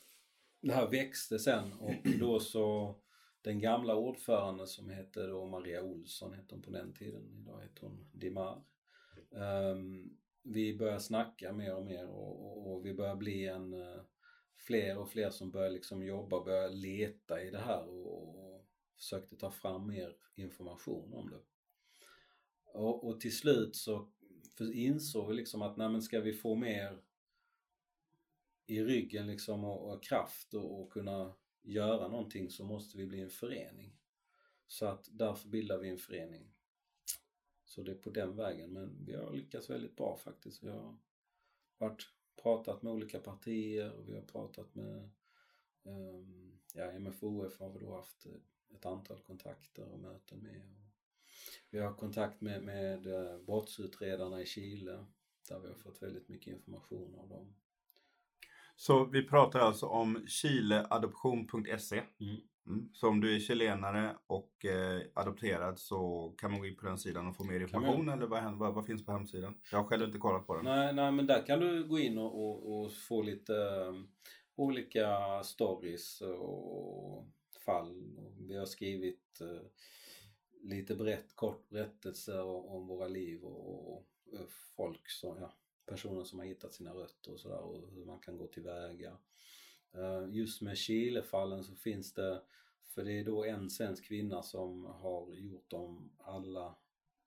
det 0.61 0.73
här 0.73 0.87
växte 0.87 1.39
sen 1.39 1.73
och 1.73 1.93
då 2.19 2.39
så 2.39 2.95
den 3.41 3.59
gamla 3.59 3.95
ordföranden 3.95 4.67
som 4.67 4.89
hette 4.89 5.27
då 5.27 5.45
Maria 5.45 5.83
Olsson 5.83 6.33
hette 6.33 6.55
hon 6.55 6.61
på 6.61 6.71
den 6.71 6.93
tiden, 6.93 7.37
idag 7.41 7.61
heter 7.61 7.81
hon 7.81 8.09
Dimar. 8.13 8.63
Um, 9.29 10.17
vi 10.43 10.77
började 10.77 10.99
snacka 10.99 11.53
mer 11.53 11.75
och 11.75 11.85
mer 11.85 12.07
och, 12.07 12.45
och, 12.45 12.71
och 12.71 12.85
vi 12.85 12.93
började 12.93 13.17
bli 13.17 13.47
en 13.47 13.73
uh, 13.73 14.01
fler 14.55 14.97
och 14.97 15.09
fler 15.09 15.29
som 15.29 15.51
började 15.51 15.73
liksom 15.73 16.03
jobba 16.03 16.37
och 16.37 16.45
började 16.45 16.75
leta 16.75 17.41
i 17.41 17.49
det 17.49 17.59
här 17.59 17.87
och 17.87 18.40
försökte 19.01 19.35
ta 19.35 19.51
fram 19.51 19.87
mer 19.87 20.15
information 20.35 21.13
om 21.13 21.29
det. 21.29 21.41
Och, 22.73 23.07
och 23.07 23.19
till 23.19 23.37
slut 23.37 23.75
så 23.75 24.11
insåg 24.73 25.29
vi 25.29 25.35
liksom 25.35 25.61
att 25.61 25.77
nej 25.77 25.89
men 25.89 26.01
ska 26.01 26.19
vi 26.19 26.33
få 26.33 26.55
mer 26.55 27.01
i 28.65 28.83
ryggen 28.83 29.27
liksom 29.27 29.63
och, 29.63 29.93
och 29.93 30.03
kraft 30.03 30.53
och, 30.53 30.81
och, 30.81 30.91
kunna 30.91 31.33
göra 31.61 32.07
någonting 32.07 32.49
så 32.49 32.65
måste 32.65 32.97
vi 32.97 33.05
bli 33.05 33.21
en 33.21 33.29
förening. 33.29 33.97
Så 34.67 34.85
att 34.85 35.09
därför 35.11 35.49
bildar 35.49 35.77
vi 35.77 35.89
en 35.89 35.97
förening. 35.97 36.51
Så 37.65 37.83
det 37.83 37.91
är 37.91 37.95
på 37.95 38.09
den 38.09 38.35
vägen 38.35 38.73
men 38.73 39.05
vi 39.05 39.15
har 39.15 39.33
lyckats 39.33 39.69
väldigt 39.69 39.95
bra 39.95 40.17
faktiskt. 40.17 40.63
Vi 40.63 40.69
har 40.69 40.97
varit 41.77 42.03
pratat 42.41 42.81
med 42.81 42.93
olika 42.93 43.19
partier 43.19 43.91
och 43.91 44.09
vi 44.09 44.15
har 44.15 44.21
pratat 44.21 44.75
med 44.75 45.09
um, 45.83 46.59
ja, 46.73 46.99
MFOF 46.99 47.59
har 47.59 47.69
vi 47.69 47.79
då 47.79 47.95
haft 47.95 48.25
eh, 48.25 48.31
ett 48.73 48.85
antal 48.85 49.19
kontakter 49.19 49.93
och 49.93 49.99
möten 49.99 50.39
med. 50.39 50.61
Vi 51.69 51.79
har 51.79 51.93
kontakt 51.93 52.41
med, 52.41 52.63
med 52.63 53.07
uh, 53.07 53.45
brottsutredarna 53.45 54.41
i 54.41 54.45
Chile 54.45 55.05
där 55.49 55.59
vi 55.59 55.67
har 55.67 55.75
fått 55.75 56.01
väldigt 56.01 56.29
mycket 56.29 56.53
information 56.53 57.15
av 57.15 57.29
dem. 57.29 57.55
Så 58.75 59.05
vi 59.05 59.27
pratar 59.27 59.59
alltså 59.59 59.85
om 59.85 60.25
chileadoption.se. 60.27 62.03
Mm. 62.19 62.37
Mm. 62.67 62.89
Så 62.93 63.07
om 63.07 63.21
du 63.21 63.35
är 63.35 63.39
chilenare 63.39 64.17
och 64.27 64.65
eh, 64.65 65.01
adopterad 65.13 65.79
så 65.79 66.33
kan 66.37 66.51
man 66.51 66.59
gå 66.59 66.65
in 66.65 66.75
på 66.75 66.85
den 66.85 66.97
sidan 66.97 67.27
och 67.27 67.35
få 67.35 67.43
mer 67.43 67.59
information 67.59 68.09
eller 68.09 68.27
vad, 68.27 68.39
händer- 68.39 68.59
vad, 68.59 68.73
vad 68.73 68.85
finns 68.85 69.05
på 69.05 69.11
hemsidan? 69.11 69.55
Jag 69.71 69.77
har 69.77 69.85
själv 69.85 70.03
inte 70.03 70.17
kollat 70.17 70.47
på 70.47 70.55
den. 70.55 70.65
Nej, 70.65 70.93
nej, 70.93 71.11
men 71.11 71.27
där 71.27 71.45
kan 71.45 71.59
du 71.59 71.87
gå 71.87 71.99
in 71.99 72.17
och, 72.17 72.43
och, 72.43 72.81
och 72.81 72.91
få 72.93 73.21
lite 73.21 73.53
um, 73.53 74.11
olika 74.55 75.43
stories 75.43 76.21
och 76.21 77.27
fall. 77.61 78.17
Vi 78.39 78.55
har 78.55 78.65
skrivit 78.65 79.41
eh, 79.41 79.61
lite 80.61 80.95
brett, 80.95 81.35
kort 81.35 81.69
berättelser 81.69 82.43
om, 82.43 82.87
våra 82.87 83.07
liv 83.07 83.43
och, 83.43 84.07
eh, 84.33 84.45
folk 84.75 85.09
som, 85.09 85.37
ja, 85.37 85.53
personer 85.85 86.23
som 86.23 86.39
har 86.39 86.45
hittat 86.45 86.73
sina 86.73 86.93
rötter 86.93 87.33
och 87.33 87.39
sådär 87.39 87.59
och 87.59 87.91
hur 87.91 88.05
man 88.05 88.19
kan 88.19 88.37
gå 88.37 88.47
tillväga. 88.47 89.17
Eh, 89.93 90.25
just 90.29 90.61
med 90.61 90.77
Chilefallen 90.77 91.63
så 91.63 91.75
finns 91.75 92.13
det, 92.13 92.41
för 92.83 93.03
det 93.03 93.19
är 93.19 93.25
då 93.25 93.45
en 93.45 93.69
svensk 93.69 94.05
kvinna 94.05 94.43
som 94.43 94.85
har 94.85 95.33
gjort 95.33 95.69
dem 95.69 96.11
alla 96.17 96.75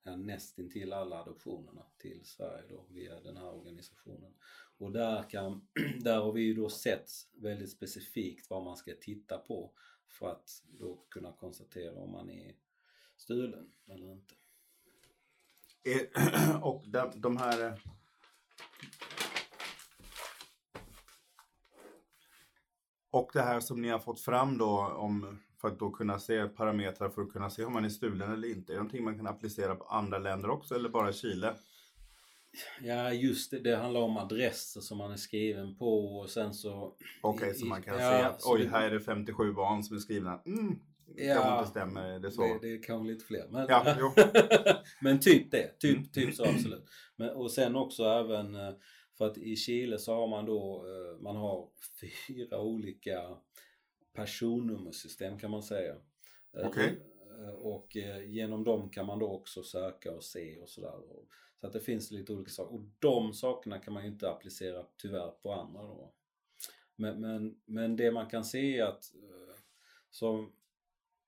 ja, 0.05 0.15
nästintill 0.15 0.93
alla 0.93 1.21
adoptionerna 1.21 1.85
till 1.97 2.25
Sverige 2.25 2.63
då 2.69 2.85
via 2.89 3.19
den 3.19 3.37
här 3.37 3.53
organisationen. 3.53 4.33
Och 4.77 4.91
där, 4.91 5.29
kan, 5.29 5.67
där 5.99 6.19
har 6.19 6.31
vi 6.31 6.41
ju 6.41 6.53
då 6.53 6.69
sett 6.69 7.09
väldigt 7.33 7.71
specifikt 7.71 8.49
vad 8.49 8.63
man 8.63 8.77
ska 8.77 8.91
titta 9.01 9.37
på 9.37 9.71
för 10.07 10.31
att 10.31 10.63
då 10.67 11.05
kunna 11.09 11.31
konstatera 11.31 11.99
om 11.99 12.11
man 12.11 12.29
är 12.29 12.55
stulen 13.17 13.71
eller 13.87 14.11
inte. 14.11 14.35
Och 16.61 16.83
de, 16.87 17.11
de 17.15 17.37
här... 17.37 17.65
Eh, 17.65 17.73
och 23.11 23.29
det 23.33 23.41
här 23.41 23.59
som 23.59 23.81
ni 23.81 23.89
har 23.89 23.99
fått 23.99 24.19
fram 24.19 24.57
då 24.57 24.87
om, 24.87 25.39
för 25.57 25.67
att 25.67 25.79
då 25.79 25.91
kunna 25.91 26.19
se 26.19 26.47
parametrar 26.47 27.09
för 27.09 27.21
att 27.21 27.33
kunna 27.33 27.49
se 27.49 27.65
om 27.65 27.73
man 27.73 27.85
är 27.85 27.89
stulen 27.89 28.33
eller 28.33 28.47
inte. 28.47 28.71
Är 28.71 28.75
det 28.75 28.79
någonting 28.79 29.03
man 29.03 29.17
kan 29.17 29.27
applicera 29.27 29.75
på 29.75 29.83
andra 29.83 30.17
länder 30.17 30.49
också 30.49 30.75
eller 30.75 30.89
bara 30.89 31.13
Chile? 31.13 31.55
Ja 32.81 33.13
just 33.13 33.51
det, 33.51 33.59
det 33.59 33.75
handlar 33.75 34.01
om 34.01 34.17
adresser 34.17 34.81
som 34.81 34.97
man 34.97 35.11
är 35.11 35.15
skriven 35.17 35.75
på 35.77 36.17
och 36.19 36.29
sen 36.29 36.53
så... 36.53 36.95
Okej, 37.21 37.51
i- 37.51 37.53
så 37.53 37.65
man 37.65 37.81
kan 37.81 37.93
ja, 37.99 37.99
se 38.11 38.25
att 38.25 38.41
oj, 38.45 38.63
det- 38.63 38.69
här 38.69 38.85
är 38.87 38.91
det 38.91 38.99
57 38.99 39.53
barn 39.53 39.83
som 39.83 39.95
är 39.95 39.99
skrivna. 39.99 40.41
Mm, 40.45 40.79
det 41.15 41.23
Ja, 41.25 41.33
kanske 41.35 41.59
inte 41.59 41.69
stämmer, 41.71 42.11
är 42.11 42.19
det 42.19 42.31
så? 42.31 42.41
Det, 42.41 42.59
det 42.61 42.73
är 42.73 42.83
kanske 42.83 43.11
lite 43.13 43.25
fler. 43.25 43.47
Men, 43.49 43.65
Ja, 43.69 43.95
men 45.01 45.19
typ 45.19 45.51
det. 45.51 45.79
Typ, 45.79 45.97
Mm. 45.97 46.07
typ 46.09 46.35
så 46.35 46.45
absolut. 46.45 46.85
Men, 47.15 47.29
och 47.29 47.51
sen 47.51 47.75
också 47.75 48.03
även 48.03 48.55
eh, 48.55 48.73
för 49.17 49.25
att 49.27 49.37
i 49.37 49.55
Chile 49.55 49.97
så 49.99 50.13
har 50.15 50.27
man 50.27 50.45
då 50.45 50.85
eh, 50.87 51.21
man 51.21 51.35
har 51.35 51.67
fyra 52.27 52.61
olika 52.61 53.21
personnummersystem 54.15 55.39
kan 55.39 55.51
man 55.51 55.63
säga. 55.63 55.93
Eh, 56.57 56.67
Okej. 56.67 56.85
eh, 56.85 56.93
Eh, 57.39 57.49
och 57.49 57.97
eh, 57.97 58.29
genom 58.31 58.63
dem 58.63 58.89
kan 58.89 59.05
man 59.05 59.19
då 59.19 59.27
också 59.27 59.63
söka 59.63 60.11
och 60.11 60.23
se 60.23 60.59
och 60.59 60.69
sådär. 60.69 61.01
Så 61.61 61.67
att 61.67 61.73
det 61.73 61.79
finns 61.79 62.11
lite 62.11 62.33
olika 62.33 62.51
saker. 62.51 62.75
Och 62.75 62.81
de 62.99 63.33
sakerna 63.33 63.79
kan 63.79 63.93
man 63.93 64.03
ju 64.03 64.09
inte 64.09 64.29
applicera 64.29 64.85
tyvärr 64.97 65.31
på 65.31 65.53
andra 65.53 65.81
då. 65.81 66.13
Men, 66.95 67.21
men, 67.21 67.61
men 67.65 67.95
det 67.95 68.11
man 68.11 68.29
kan 68.29 68.45
se 68.45 68.77
är 68.77 68.83
att 68.83 69.15
eh, 69.15 69.55
som 70.09 70.51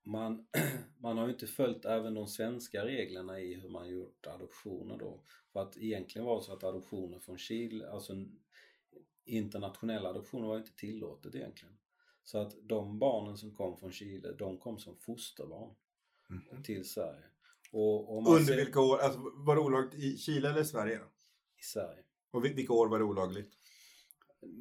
man, 0.03 0.47
man 0.97 1.17
har 1.17 1.25
ju 1.25 1.33
inte 1.33 1.47
följt 1.47 1.85
även 1.85 2.13
de 2.13 2.27
svenska 2.27 2.85
reglerna 2.85 3.39
i 3.39 3.53
hur 3.53 3.69
man 3.69 3.89
gjort 3.89 4.27
adoptioner 4.27 4.97
då. 4.97 5.23
För 5.53 5.61
att 5.61 5.77
egentligen 5.77 6.25
var 6.25 6.37
det 6.37 6.43
så 6.43 6.53
att 6.53 6.63
adoptioner 6.63 7.19
från 7.19 7.37
Chile, 7.37 7.89
alltså 7.89 8.13
internationella 9.25 10.09
adoptioner 10.09 10.47
var 10.47 10.55
ju 10.55 10.59
inte 10.59 10.75
tillåtet 10.75 11.35
egentligen. 11.35 11.77
Så 12.23 12.37
att 12.37 12.55
de 12.63 12.99
barnen 12.99 13.37
som 13.37 13.55
kom 13.55 13.77
från 13.77 13.91
Chile, 13.91 14.31
de 14.31 14.57
kom 14.57 14.79
som 14.79 14.95
fosterbarn 14.95 15.75
Mhm. 16.29 16.63
till 16.63 16.85
Sverige. 16.89 17.23
Och, 17.71 18.17
och 18.17 18.23
man 18.23 18.33
Under 18.33 18.45
ser- 18.53 18.55
vilka 18.65 18.81
år? 18.81 18.97
Alltså, 18.97 19.19
var 19.35 19.55
det 19.55 19.61
olagligt 19.61 19.93
i 20.03 20.17
Chile 20.17 20.49
eller 20.49 20.63
Sverige? 20.63 20.97
I 21.59 21.63
Sverige. 21.63 22.03
Och 22.31 22.45
vil- 22.45 22.55
vilka 22.55 22.73
år 22.73 22.87
var 22.87 22.99
det 22.99 23.05
olagligt? 23.05 23.53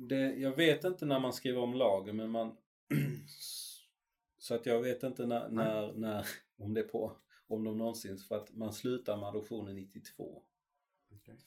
Det, 0.09 0.17
jag 0.35 0.57
vet 0.57 0.85
inte 0.85 1.07
när 1.07 1.21
man 1.21 1.33
skriver 1.33 1.61
om 1.61 1.75
lagen 1.75 2.17
men 2.17 2.31
man... 2.31 2.57
så 4.39 4.55
att 4.55 4.67
jag 4.67 4.83
vet 4.83 5.03
inte 5.03 5.27
när, 5.27 5.49
när, 5.49 5.93
när 5.93 6.27
om 6.59 6.75
det 6.75 6.81
är 6.81 6.89
på, 6.89 7.17
om 7.47 7.65
de 7.65 7.79
någonsin, 7.79 8.19
för 8.19 8.37
att 8.37 8.55
man 8.55 8.73
slutar 8.73 9.17
med 9.17 9.29
adoptionen 9.29 9.75
92 9.77 10.43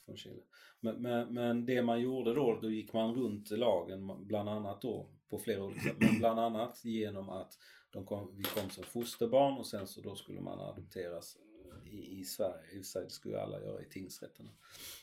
från 0.04 0.16
Chile. 0.16 0.42
Men, 0.80 1.02
men, 1.02 1.34
men 1.34 1.66
det 1.66 1.82
man 1.82 2.00
gjorde 2.00 2.34
då, 2.34 2.58
då 2.62 2.70
gick 2.70 2.92
man 2.92 3.14
runt 3.14 3.50
lagen 3.50 4.26
bland 4.26 4.48
annat 4.48 4.82
då 4.82 5.10
på 5.28 5.38
flera 5.38 5.64
olika 5.64 5.80
sätt. 5.80 5.96
Men 6.00 6.18
bland 6.18 6.40
annat 6.40 6.84
genom 6.84 7.28
att 7.30 7.58
de 7.90 8.06
kom, 8.06 8.36
vi 8.36 8.42
kom 8.42 8.70
som 8.70 8.84
fosterbarn 8.84 9.58
och 9.58 9.66
sen 9.66 9.86
så 9.86 10.00
då 10.00 10.14
skulle 10.14 10.40
man 10.40 10.60
adopteras 10.60 11.36
i, 11.84 12.20
i 12.20 12.24
Sverige. 12.24 12.72
I 12.72 12.80
och 12.80 12.84
för 12.84 12.90
sig, 12.90 13.04
det 13.04 13.10
skulle 13.10 13.34
ju 13.34 13.40
alla 13.40 13.60
göra 13.60 13.82
i 13.82 13.88
tingsrätterna. 13.88 14.50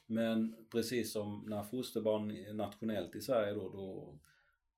Men 0.06 0.56
precis 0.72 1.12
som 1.12 1.44
när 1.48 1.64
fosterbarn 1.64 2.32
är 2.32 2.54
nationellt 2.54 3.16
i 3.16 3.22
Sverige 3.22 3.54
då, 3.54 3.70
då, 3.70 4.20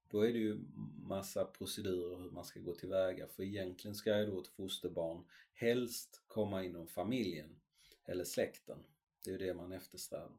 då 0.07 0.21
är 0.21 0.33
det 0.33 0.39
ju 0.39 0.59
massa 0.97 1.45
procedurer 1.45 2.17
hur 2.17 2.31
man 2.31 2.45
ska 2.45 2.59
gå 2.59 2.75
tillväga. 2.75 3.27
För 3.27 3.43
egentligen 3.43 3.95
ska 3.95 4.19
ju 4.19 4.25
då 4.25 4.41
ett 4.41 4.47
fosterbarn 4.47 5.25
helst 5.53 6.23
komma 6.27 6.63
inom 6.63 6.87
familjen 6.87 7.59
eller 8.05 8.23
släkten. 8.23 8.79
Det 9.23 9.29
är 9.29 9.39
ju 9.39 9.47
det 9.47 9.53
man 9.53 9.71
eftersträvar. 9.71 10.37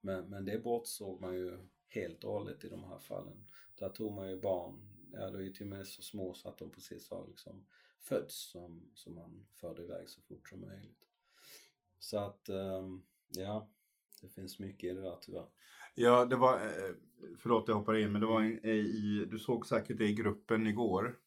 Men, 0.00 0.30
men 0.30 0.44
det 0.44 0.58
bortsåg 0.58 1.20
man 1.20 1.34
ju 1.34 1.58
helt 1.88 2.24
och 2.24 2.32
hållet 2.32 2.64
i 2.64 2.68
de 2.68 2.84
här 2.84 2.98
fallen. 2.98 3.46
Där 3.78 3.88
tog 3.88 4.12
man 4.12 4.30
ju 4.30 4.40
barn, 4.40 4.88
ja 5.12 5.30
de 5.30 5.38
är 5.38 5.42
ju 5.42 5.52
till 5.52 5.66
och 5.66 5.78
med 5.78 5.86
så 5.86 6.02
små 6.02 6.34
så 6.34 6.48
att 6.48 6.58
de 6.58 6.70
precis 6.70 7.10
har 7.10 7.26
liksom 7.26 7.66
fötts 8.00 8.50
som, 8.50 8.90
som 8.94 9.14
man 9.14 9.46
förde 9.54 9.82
iväg 9.82 10.08
så 10.08 10.20
fort 10.20 10.48
som 10.48 10.60
möjligt. 10.60 11.06
Så 11.98 12.18
att, 12.18 12.48
ehm, 12.48 13.02
ja, 13.28 13.70
det 14.20 14.28
finns 14.28 14.58
mycket 14.58 14.90
i 14.90 14.94
det 14.94 15.02
där 15.02 15.18
tyvärr. 15.20 15.46
Ja, 15.94 16.24
det 16.24 16.36
var, 16.36 16.54
eh, 16.54 16.94
förlåt 17.38 17.68
jag 17.68 17.74
hoppar 17.74 17.96
in, 17.96 18.12
men 18.12 18.20
det 18.20 18.26
var 18.26 18.42
i, 18.66 19.26
du 19.30 19.38
såg 19.38 19.66
säkert 19.66 19.98
det 19.98 20.08
i 20.08 20.14
gruppen 20.14 20.66
igår, 20.66 21.18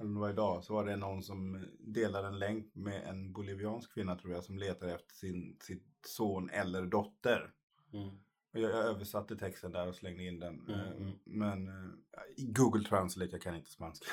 eller 0.00 0.10
det 0.10 0.20
var 0.20 0.30
idag, 0.30 0.64
så 0.64 0.74
var 0.74 0.84
det 0.84 0.96
någon 0.96 1.22
som 1.22 1.66
delade 1.80 2.28
en 2.28 2.38
länk 2.38 2.74
med 2.74 3.08
en 3.08 3.32
boliviansk 3.32 3.94
kvinna 3.94 4.16
tror 4.16 4.32
jag, 4.32 4.44
som 4.44 4.58
letar 4.58 4.88
efter 4.88 5.14
sin, 5.14 5.56
sitt 5.60 5.86
son 6.06 6.50
eller 6.50 6.86
dotter. 6.86 7.50
Mm. 7.92 8.18
Jag, 8.52 8.62
jag 8.62 8.84
översatte 8.84 9.36
texten 9.36 9.72
där 9.72 9.88
och 9.88 9.94
slängde 9.94 10.24
in 10.24 10.40
den. 10.40 10.60
Mm, 10.68 10.80
eh, 10.80 10.86
mm. 10.86 11.12
Men 11.24 11.68
eh, 11.68 11.92
Google 12.36 12.84
Translate, 12.84 13.32
jag 13.32 13.42
kan 13.42 13.56
inte 13.56 13.70
spanska. 13.70 14.06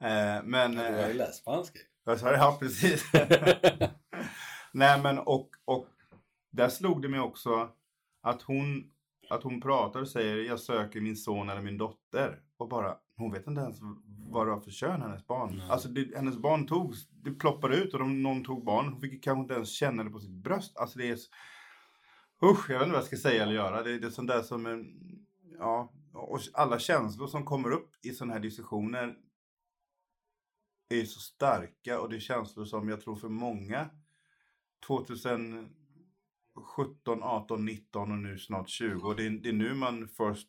Eh, 0.00 0.42
Men... 0.44 0.72
Du 0.72 0.78
har 0.78 1.08
ju 1.08 1.14
läst 1.14 1.40
spanska. 1.40 1.78
Vad 2.04 2.20
sa 2.20 2.30
du? 2.30 2.36
Ja, 2.36 2.56
precis. 2.60 3.04
Nej, 4.72 5.02
men 5.02 5.18
och, 5.18 5.50
och 5.64 5.86
där 6.50 6.68
slog 6.68 7.02
det 7.02 7.08
mig 7.08 7.20
också 7.20 7.70
att 8.20 8.42
hon, 8.42 8.92
att 9.30 9.42
hon 9.42 9.60
pratar 9.60 10.00
och 10.00 10.08
säger 10.08 10.36
jag 10.36 10.60
söker 10.60 11.00
min 11.00 11.16
son 11.16 11.48
eller 11.48 11.62
min 11.62 11.78
dotter. 11.78 12.42
Och 12.56 12.68
bara, 12.68 12.96
hon 13.16 13.32
vet 13.32 13.46
inte 13.46 13.60
ens 13.60 13.78
vad 14.30 14.46
det 14.46 14.50
var 14.50 14.60
för 14.60 14.70
kön 14.70 15.02
hennes 15.02 15.26
barn. 15.26 15.54
Nej. 15.58 15.70
Alltså 15.70 15.88
det, 15.88 16.16
hennes 16.16 16.36
barn 16.36 16.66
togs, 16.66 17.08
det 17.08 17.30
ploppade 17.34 17.76
ut 17.76 17.92
och 17.94 18.00
de, 18.00 18.22
någon 18.22 18.44
tog 18.44 18.64
barn. 18.64 18.88
Hon 18.92 19.00
fick 19.00 19.24
kanske 19.24 19.40
inte 19.42 19.54
ens 19.54 19.70
känna 19.70 20.04
det 20.04 20.10
på 20.10 20.20
sitt 20.20 20.30
bröst. 20.30 20.76
Alltså 20.76 20.98
det 20.98 21.08
är 21.08 21.18
Usch, 22.42 22.70
jag 22.70 22.78
vet 22.78 22.86
inte 22.86 22.92
vad 22.92 22.98
jag 23.02 23.04
ska 23.06 23.16
säga 23.16 23.42
eller 23.42 23.52
göra. 23.52 23.82
Det, 23.82 23.98
det 23.98 24.06
är 24.06 24.10
sånt 24.10 24.28
där 24.28 24.42
som, 24.42 24.66
en- 24.66 25.26
ja, 25.58 25.92
och 26.12 26.40
alla 26.52 26.78
känslor 26.78 27.26
som 27.26 27.44
kommer 27.44 27.70
upp 27.70 27.90
i 28.02 28.10
sådana 28.10 28.32
här 28.32 28.40
diskussioner 28.40 29.16
är 30.88 31.04
så 31.04 31.20
starka 31.20 32.00
och 32.00 32.08
det 32.10 32.16
är 32.16 32.20
känslor 32.20 32.64
som 32.64 32.88
jag 32.88 33.00
tror 33.00 33.16
för 33.16 33.28
många 33.28 33.90
2017, 36.54 37.22
18, 37.22 37.64
19 37.64 38.12
och 38.12 38.18
nu 38.18 38.38
snart 38.38 38.68
20. 38.68 39.08
Och 39.08 39.16
det 39.16 39.26
är, 39.26 39.30
det 39.30 39.48
är 39.48 39.52
nu 39.52 39.74
man 39.74 40.08
först 40.08 40.48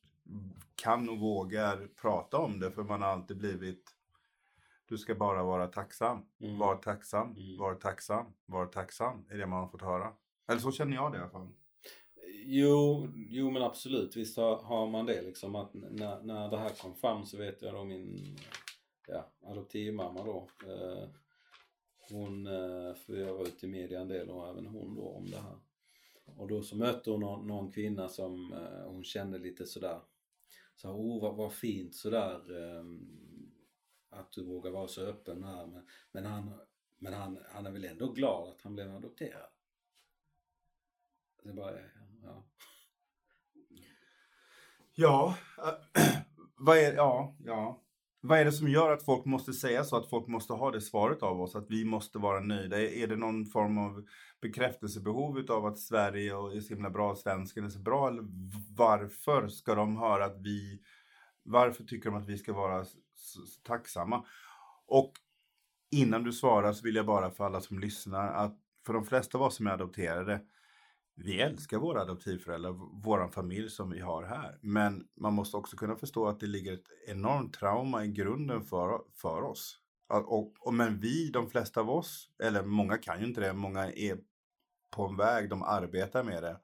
kan 0.76 1.10
och 1.10 1.20
vågar 1.20 1.88
prata 2.02 2.38
om 2.38 2.60
det 2.60 2.72
för 2.72 2.84
man 2.84 3.02
har 3.02 3.10
alltid 3.10 3.38
blivit 3.38 3.96
du 4.92 4.98
ska 4.98 5.16
bara 5.16 5.44
vara 5.44 5.68
tacksam. 5.68 6.26
Mm. 6.40 6.58
Var 6.58 6.76
tacksam, 6.76 7.36
Mm. 7.38 7.58
var 7.58 7.76
tacksam, 7.76 8.26
var 8.46 8.66
tacksam. 8.66 9.26
är 9.30 9.38
det 9.38 9.46
man 9.46 9.60
har 9.60 9.68
fått 9.68 9.82
höra. 9.82 10.14
Eller 10.48 10.60
så 10.60 10.72
känner 10.72 10.96
jag 10.96 11.12
det 11.12 11.18
i 11.18 11.22
alla 11.22 11.30
fall. 11.30 11.48
Jo, 12.46 13.08
jo 13.16 13.52
men 13.52 13.62
absolut, 13.62 14.16
visst 14.16 14.38
har, 14.38 14.62
har 14.62 14.88
man 14.88 15.06
det 15.06 15.22
liksom 15.22 15.56
att 15.56 15.74
när, 15.74 16.22
när 16.22 16.50
det 16.50 16.58
här 16.58 16.70
kom 16.70 16.96
fram 16.96 17.26
så 17.26 17.38
vet 17.38 17.62
jag 17.62 17.74
då 17.74 17.84
min 17.84 18.38
ja, 19.08 19.32
adoptivmamma 19.46 20.24
då 20.24 20.48
eh, 20.66 21.10
hon, 22.10 22.48
eh, 22.48 22.96
för 22.96 23.16
jag 23.16 23.34
var 23.34 23.44
ute 23.44 23.66
i 23.66 23.70
media 23.70 24.02
en 24.02 24.08
del 24.08 24.30
och 24.30 24.48
även 24.50 24.66
hon 24.66 24.96
då 24.96 25.10
om 25.10 25.26
det 25.26 25.38
här 25.38 25.56
och 26.38 26.48
då 26.48 26.62
så 26.62 26.78
mötte 26.78 27.12
hon 27.12 27.20
någon, 27.20 27.48
någon 27.48 27.72
kvinna 27.72 28.10
som 28.10 28.54
eh, 28.54 28.92
hon 28.92 29.04
kände 29.04 29.40
lite 29.40 29.66
sådär 29.66 30.02
så 30.76 30.88
här, 30.88 30.96
oh 30.96 31.22
vad, 31.22 31.36
vad 31.36 31.54
fint 31.54 31.96
sådär 31.96 32.64
eh, 32.64 32.84
att 34.10 34.32
du 34.32 34.44
vågar 34.44 34.72
vara 34.72 34.88
så 34.88 35.02
öppen 35.02 35.44
här 35.44 35.68
men, 35.68 35.88
men, 36.12 36.26
han, 36.26 36.60
men 36.98 37.14
han, 37.14 37.40
han 37.50 37.66
är 37.66 37.72
väl 37.72 37.86
ändå 37.86 38.12
glad 38.12 38.50
att 38.50 38.62
han 38.62 38.76
blev 38.76 38.96
adopterad 38.96 39.50
det 41.44 41.54
bara, 41.54 41.80
ja. 42.24 42.44
Ja, 44.94 45.38
äh, 45.58 46.04
vad 46.56 46.78
är, 46.78 46.94
ja, 46.94 47.36
ja. 47.46 47.82
Vad 48.24 48.40
är 48.40 48.46
det 48.46 48.52
som 48.52 48.68
gör 48.70 48.92
att 48.92 49.06
folk 49.06 49.26
måste 49.26 49.54
säga 49.54 49.84
så, 49.84 49.98
att 49.98 50.10
folk 50.10 50.28
måste 50.28 50.54
ha 50.54 50.72
det 50.72 50.82
svaret 50.82 51.24
av 51.24 51.42
oss, 51.42 51.56
att 51.56 51.70
vi 51.70 51.86
måste 51.86 52.18
vara 52.18 52.40
nöjda? 52.40 52.82
Är 52.82 53.08
det 53.08 53.16
någon 53.16 53.46
form 53.46 53.78
av 53.78 54.06
bekräftelsebehov 54.42 55.46
av 55.50 55.66
att 55.66 55.80
Sverige 55.80 56.32
är 56.32 56.60
så 56.60 56.74
himla 56.74 56.90
bra, 56.90 57.16
svensken 57.16 57.66
är 57.66 57.70
så 57.70 57.80
bra? 57.80 58.08
Eller 58.08 58.24
varför 58.76 59.48
ska 59.48 59.76
de 59.76 59.98
höra 59.98 60.26
att 60.26 60.38
vi, 60.42 60.80
varför 61.44 61.84
tycker 61.84 62.10
de 62.10 62.20
att 62.20 62.30
vi 62.30 62.38
ska 62.38 62.54
vara 62.54 62.86
tacksamma? 63.64 64.26
Och 64.88 65.12
innan 65.92 66.24
du 66.24 66.32
svarar 66.32 66.74
så 66.74 66.84
vill 66.84 66.96
jag 66.96 67.06
bara 67.06 67.32
för 67.32 67.46
alla 67.46 67.62
som 67.62 67.80
lyssnar 67.80 68.34
att 68.34 68.58
för 68.86 68.94
de 68.94 69.06
flesta 69.06 69.38
av 69.38 69.44
oss 69.44 69.56
som 69.56 69.68
är 69.68 69.72
adopterade, 69.72 70.42
vi 71.16 71.42
älskar 71.42 71.78
våra 71.78 72.02
adoptivföräldrar, 72.02 72.72
vår 73.04 73.28
familj 73.28 73.70
som 73.70 73.90
vi 73.90 74.00
har 74.00 74.24
här. 74.24 74.60
Men 74.62 75.08
man 75.16 75.34
måste 75.34 75.58
också 75.58 75.78
kunna 75.78 75.96
förstå 75.96 76.28
att 76.28 76.40
det 76.40 76.48
ligger 76.48 76.74
ett 76.74 76.88
enormt 77.08 77.54
trauma 77.54 78.06
i 78.06 78.08
grunden 78.08 78.64
för, 78.64 79.02
för 79.16 79.42
oss. 79.42 79.80
Och, 80.08 80.68
och, 80.68 80.74
men 80.74 81.00
vi, 81.00 81.30
de 81.30 81.50
flesta 81.50 81.80
av 81.82 81.90
oss, 81.90 82.30
eller 82.44 82.64
många 82.64 82.98
kan 82.98 83.20
ju 83.20 83.26
inte 83.26 83.42
det, 83.42 83.54
många 83.54 83.92
är 83.92 84.18
på 84.90 85.06
en 85.06 85.18
väg, 85.18 85.50
de 85.50 85.64
arbetar 85.64 86.24
med 86.24 86.44
det. 86.44 86.60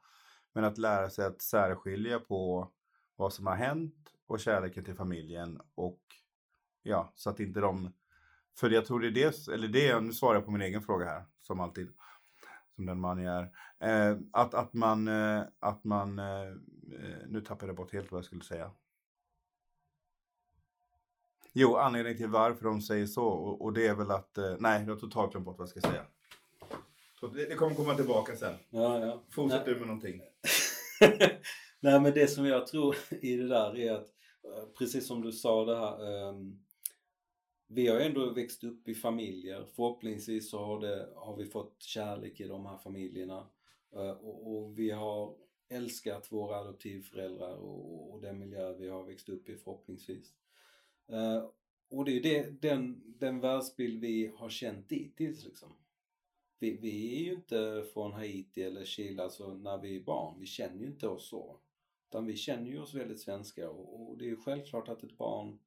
Men 0.54 0.64
att 0.64 0.78
lära 0.78 1.10
sig 1.10 1.26
att 1.26 1.42
särskilja 1.42 2.20
på 2.20 2.72
vad 3.16 3.34
som 3.34 3.48
har 3.48 3.56
hänt 3.56 4.14
och 4.28 4.40
kärleken 4.40 4.84
till 4.84 4.96
familjen 4.96 5.62
och 5.76 6.02
ja, 6.84 7.14
så 7.16 7.30
att 7.30 7.40
inte 7.40 7.60
de... 7.60 7.94
För 8.60 8.70
jag 8.70 8.86
tror 8.86 9.00
det 9.00 9.08
är 9.08 9.12
det, 9.12 9.48
eller 9.54 9.68
det, 9.68 10.00
nu 10.00 10.14
svarar 10.14 10.36
jag 10.36 10.46
på 10.46 10.52
min 10.52 10.62
egen 10.62 10.82
fråga 10.82 11.06
här, 11.06 11.26
som 11.40 11.60
alltid 11.60 11.94
som 12.78 12.86
den 12.86 13.00
man 13.00 13.24
jag 13.24 13.50
är. 13.80 14.12
Eh, 14.12 14.18
att, 14.32 14.54
att 14.54 14.74
man, 14.74 15.08
eh, 15.08 15.42
att 15.60 15.84
man 15.84 16.20
eh, 16.20 16.42
eh, 16.46 17.28
nu 17.28 17.42
tappade 17.42 17.70
jag 17.70 17.76
bort 17.76 17.94
helt 17.94 18.12
vad 18.12 18.18
jag 18.18 18.26
skulle 18.26 18.44
säga. 18.44 18.72
Jo, 21.54 21.76
anledningen 21.76 22.18
till 22.18 22.28
varför 22.28 22.66
de 22.66 22.82
säger 22.82 23.06
så 23.06 23.26
och, 23.26 23.62
och 23.62 23.74
det 23.74 23.88
är 23.88 23.96
väl 23.96 24.12
att, 24.12 24.38
eh, 24.38 24.56
nej, 24.60 24.84
jag 24.84 24.94
har 24.94 25.00
totalt 25.00 25.32
glömt 25.32 25.46
bort 25.46 25.58
vad 25.58 25.70
jag 25.70 25.70
ska 25.70 25.90
säga. 25.90 26.06
Så 27.20 27.28
det, 27.28 27.46
det 27.50 27.56
kommer 27.56 27.76
komma 27.76 27.96
tillbaka 27.96 28.36
sen. 28.36 28.56
Ja, 28.70 29.00
ja. 29.00 29.24
Fortsätt 29.30 29.66
du 29.66 29.76
med 29.76 29.88
någonting. 29.88 30.22
nej, 31.80 32.00
men 32.00 32.14
det 32.14 32.28
som 32.28 32.46
jag 32.46 32.68
tror 32.68 32.96
i 33.22 33.36
det 33.36 33.48
där 33.48 33.78
är 33.78 33.94
att, 33.94 34.08
precis 34.78 35.08
som 35.08 35.22
du 35.22 35.32
sa 35.32 35.66
det 35.66 35.80
här, 35.80 36.28
um, 36.30 36.60
vi 37.68 37.88
har 37.88 38.00
ju 38.00 38.06
ändå 38.06 38.30
växt 38.30 38.64
upp 38.64 38.88
i 38.88 38.96
familjer. 38.96 39.66
Förhoppningsvis 39.76 40.50
så 40.50 40.66
har, 40.66 40.80
det, 40.80 41.10
har 41.16 41.36
vi 41.36 41.46
fått 41.46 41.84
kärlek 41.84 42.40
i 42.40 42.48
de 42.48 42.66
här 42.66 42.78
familjerna. 42.78 43.48
Eh, 43.96 44.12
och, 44.12 44.56
och, 44.56 44.80
vi 44.80 44.92
har 44.92 45.36
älskat 45.70 46.32
våra 46.32 46.56
adoptivföräldrar 46.56 47.56
och, 47.56 48.14
och 48.14 48.22
den 48.22 48.40
miljö 48.40 48.74
vi 48.74 48.88
har 48.88 49.04
växt 49.04 49.30
upp 49.30 49.50
i 49.50 49.58
förhoppningsvis. 49.58 50.34
Eh, 51.08 51.50
och 51.90 52.06
det 52.06 52.12
är 52.12 52.24
det, 52.24 52.62
den, 52.62 53.04
den 53.06 53.40
världsbild 53.40 54.02
vi 54.02 54.32
har 54.36 54.50
känt 54.50 54.90
dittills 54.90 55.46
liksom. 55.46 55.70
Vi, 56.60 56.78
vi 56.78 57.16
är 57.16 57.24
ju 57.26 57.34
inte 57.34 57.86
från 57.94 58.14
Haiti 58.14 58.64
eller 58.64 58.86
Chile, 58.86 59.24
alltså 59.24 59.54
när 59.54 59.78
vi 59.78 59.96
är 59.96 60.04
barn. 60.04 60.40
Vi 60.40 60.46
känner 60.46 60.82
ju 60.82 60.88
inte 60.88 61.08
oss 61.08 61.30
så. 61.30 61.60
Utan 62.10 62.26
vi 62.26 62.36
känner 62.36 62.72
ju 62.72 62.80
oss 62.80 62.94
väldigt 62.94 63.20
svenska 63.20 63.70
och, 63.70 64.10
och 64.10 64.18
det 64.18 64.26
är 64.26 64.30
ju 64.30 64.38
självklart 64.38 64.90
att 64.90 65.04
ett 65.04 65.18
barn 65.18 65.60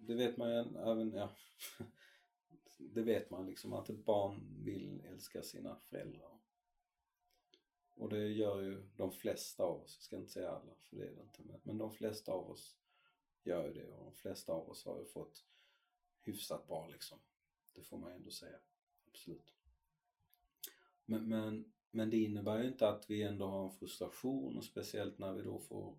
det 0.00 0.14
vet 0.14 0.36
man 0.36 0.50
ju 0.50 0.56
även, 0.78 1.12
ja. 1.12 1.30
det 2.78 3.02
vet 3.02 3.30
man 3.30 3.46
liksom 3.46 3.72
att 3.72 3.90
ett 3.90 4.04
barn 4.04 4.64
vill 4.64 5.00
älska 5.04 5.42
sina 5.42 5.76
föräldrar. 5.76 6.38
Och 7.94 8.08
det 8.08 8.28
gör 8.28 8.60
ju 8.60 8.88
de 8.96 9.12
flesta 9.12 9.62
av 9.64 9.82
oss, 9.82 9.96
jag 9.96 10.02
ska 10.02 10.16
inte 10.16 10.32
säga 10.32 10.50
alla 10.50 10.74
för 10.80 10.96
det 10.96 11.02
är 11.02 11.14
det 11.14 11.22
inte, 11.22 11.60
men 11.62 11.78
de 11.78 11.92
flesta 11.92 12.32
av 12.32 12.50
oss 12.50 12.76
gör 13.42 13.66
ju 13.66 13.72
det 13.72 13.92
och 13.92 14.04
de 14.04 14.14
flesta 14.14 14.52
av 14.52 14.70
oss 14.70 14.84
har 14.84 14.98
ju 14.98 15.04
fått 15.04 15.44
hyfsat 16.20 16.66
bra 16.66 16.88
liksom. 16.88 17.18
Det 17.74 17.82
får 17.82 17.98
man 17.98 18.10
ju 18.10 18.16
ändå 18.16 18.30
säga, 18.30 18.58
absolut. 19.06 19.54
Men, 21.04 21.28
men, 21.28 21.72
men 21.90 22.10
det 22.10 22.16
innebär 22.16 22.62
ju 22.62 22.68
inte 22.68 22.88
att 22.88 23.10
vi 23.10 23.22
ändå 23.22 23.46
har 23.46 23.64
en 23.64 23.70
frustration 23.70 24.56
och 24.56 24.64
speciellt 24.64 25.18
när 25.18 25.32
vi 25.32 25.42
då 25.42 25.58
får 25.58 25.98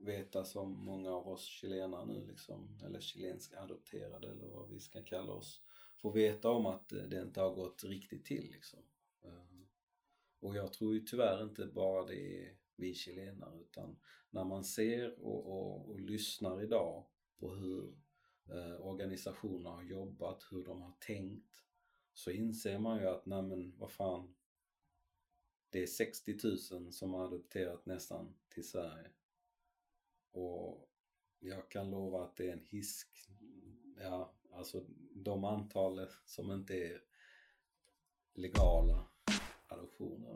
veta 0.00 0.44
som 0.44 0.84
många 0.84 1.10
av 1.10 1.28
oss 1.28 1.44
chilenare 1.44 2.06
nu 2.06 2.26
liksom, 2.26 2.78
eller 2.84 3.00
chilenska 3.00 3.60
adopterade 3.60 4.30
eller 4.30 4.48
vad 4.48 4.68
vi 4.68 4.80
ska 4.80 5.02
kalla 5.02 5.32
oss, 5.32 5.62
får 5.96 6.12
veta 6.12 6.50
om 6.50 6.66
att 6.66 6.92
eh, 6.92 7.02
det 7.02 7.22
inte 7.22 7.40
har 7.40 7.54
gått 7.54 7.84
riktigt 7.84 8.24
till 8.24 8.50
liksom. 8.50 8.80
Eh, 9.22 9.60
och 10.40 10.56
jag 10.56 10.72
tror 10.72 10.94
ju 10.94 11.00
tyvärr 11.00 11.42
inte 11.42 11.66
bara 11.66 12.06
det 12.06 12.46
är 12.46 12.56
vi 12.76 12.94
chilenare 12.94 13.60
utan 13.60 13.96
när 14.30 14.44
man 14.44 14.64
ser 14.64 15.20
och, 15.20 15.46
och, 15.46 15.88
och 15.90 16.00
lyssnar 16.00 16.62
idag 16.62 17.06
på 17.36 17.54
hur 17.54 17.94
eh, 18.48 18.86
organisationer 18.86 19.70
har 19.70 19.82
jobbat, 19.82 20.46
hur 20.50 20.64
de 20.64 20.82
har 20.82 20.96
tänkt 21.00 21.62
så 22.14 22.30
inser 22.30 22.78
man 22.78 22.98
ju 22.98 23.06
att 23.06 23.26
nej 23.26 23.42
men 23.42 23.78
vad 23.78 23.90
fan 23.90 24.34
det 25.70 25.82
är 25.82 25.86
60 25.86 26.36
000 26.72 26.92
som 26.92 27.14
har 27.14 27.24
adopterat 27.24 27.86
nästan 27.86 28.34
till 28.48 28.68
Sverige 28.68 29.10
och 30.32 30.88
jag 31.38 31.70
kan 31.70 31.90
lova 31.90 32.22
att 32.22 32.36
det 32.36 32.48
är 32.48 32.52
en 32.52 32.66
hisk, 32.70 33.08
ja, 33.96 34.32
alltså 34.52 34.84
de 35.14 35.44
antal 35.44 36.06
som 36.24 36.52
inte 36.52 36.74
är 36.74 37.00
legala 38.34 39.06
adoptioner. 39.68 40.32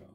Ja. 0.00 0.06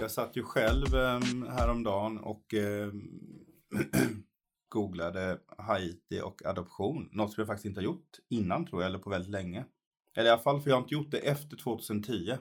Jag 0.00 0.10
satt 0.10 0.36
ju 0.36 0.42
själv 0.42 0.94
ehm, 0.94 1.42
häromdagen 1.42 2.18
och 2.18 2.54
ehm, 2.54 3.20
googlade 4.68 5.40
Haiti 5.58 6.20
och 6.20 6.46
adoption. 6.46 7.08
Något 7.12 7.32
som 7.32 7.40
jag 7.40 7.46
faktiskt 7.48 7.66
inte 7.66 7.80
har 7.80 7.84
gjort 7.84 8.18
innan 8.28 8.66
tror 8.66 8.82
jag, 8.82 8.88
eller 8.88 8.98
på 8.98 9.10
väldigt 9.10 9.30
länge. 9.30 9.64
Eller 10.14 10.28
i 10.28 10.32
alla 10.32 10.42
fall, 10.42 10.60
för 10.60 10.70
jag 10.70 10.76
har 10.76 10.82
inte 10.82 10.94
gjort 10.94 11.10
det 11.10 11.18
efter 11.18 11.56
2010. 11.56 12.36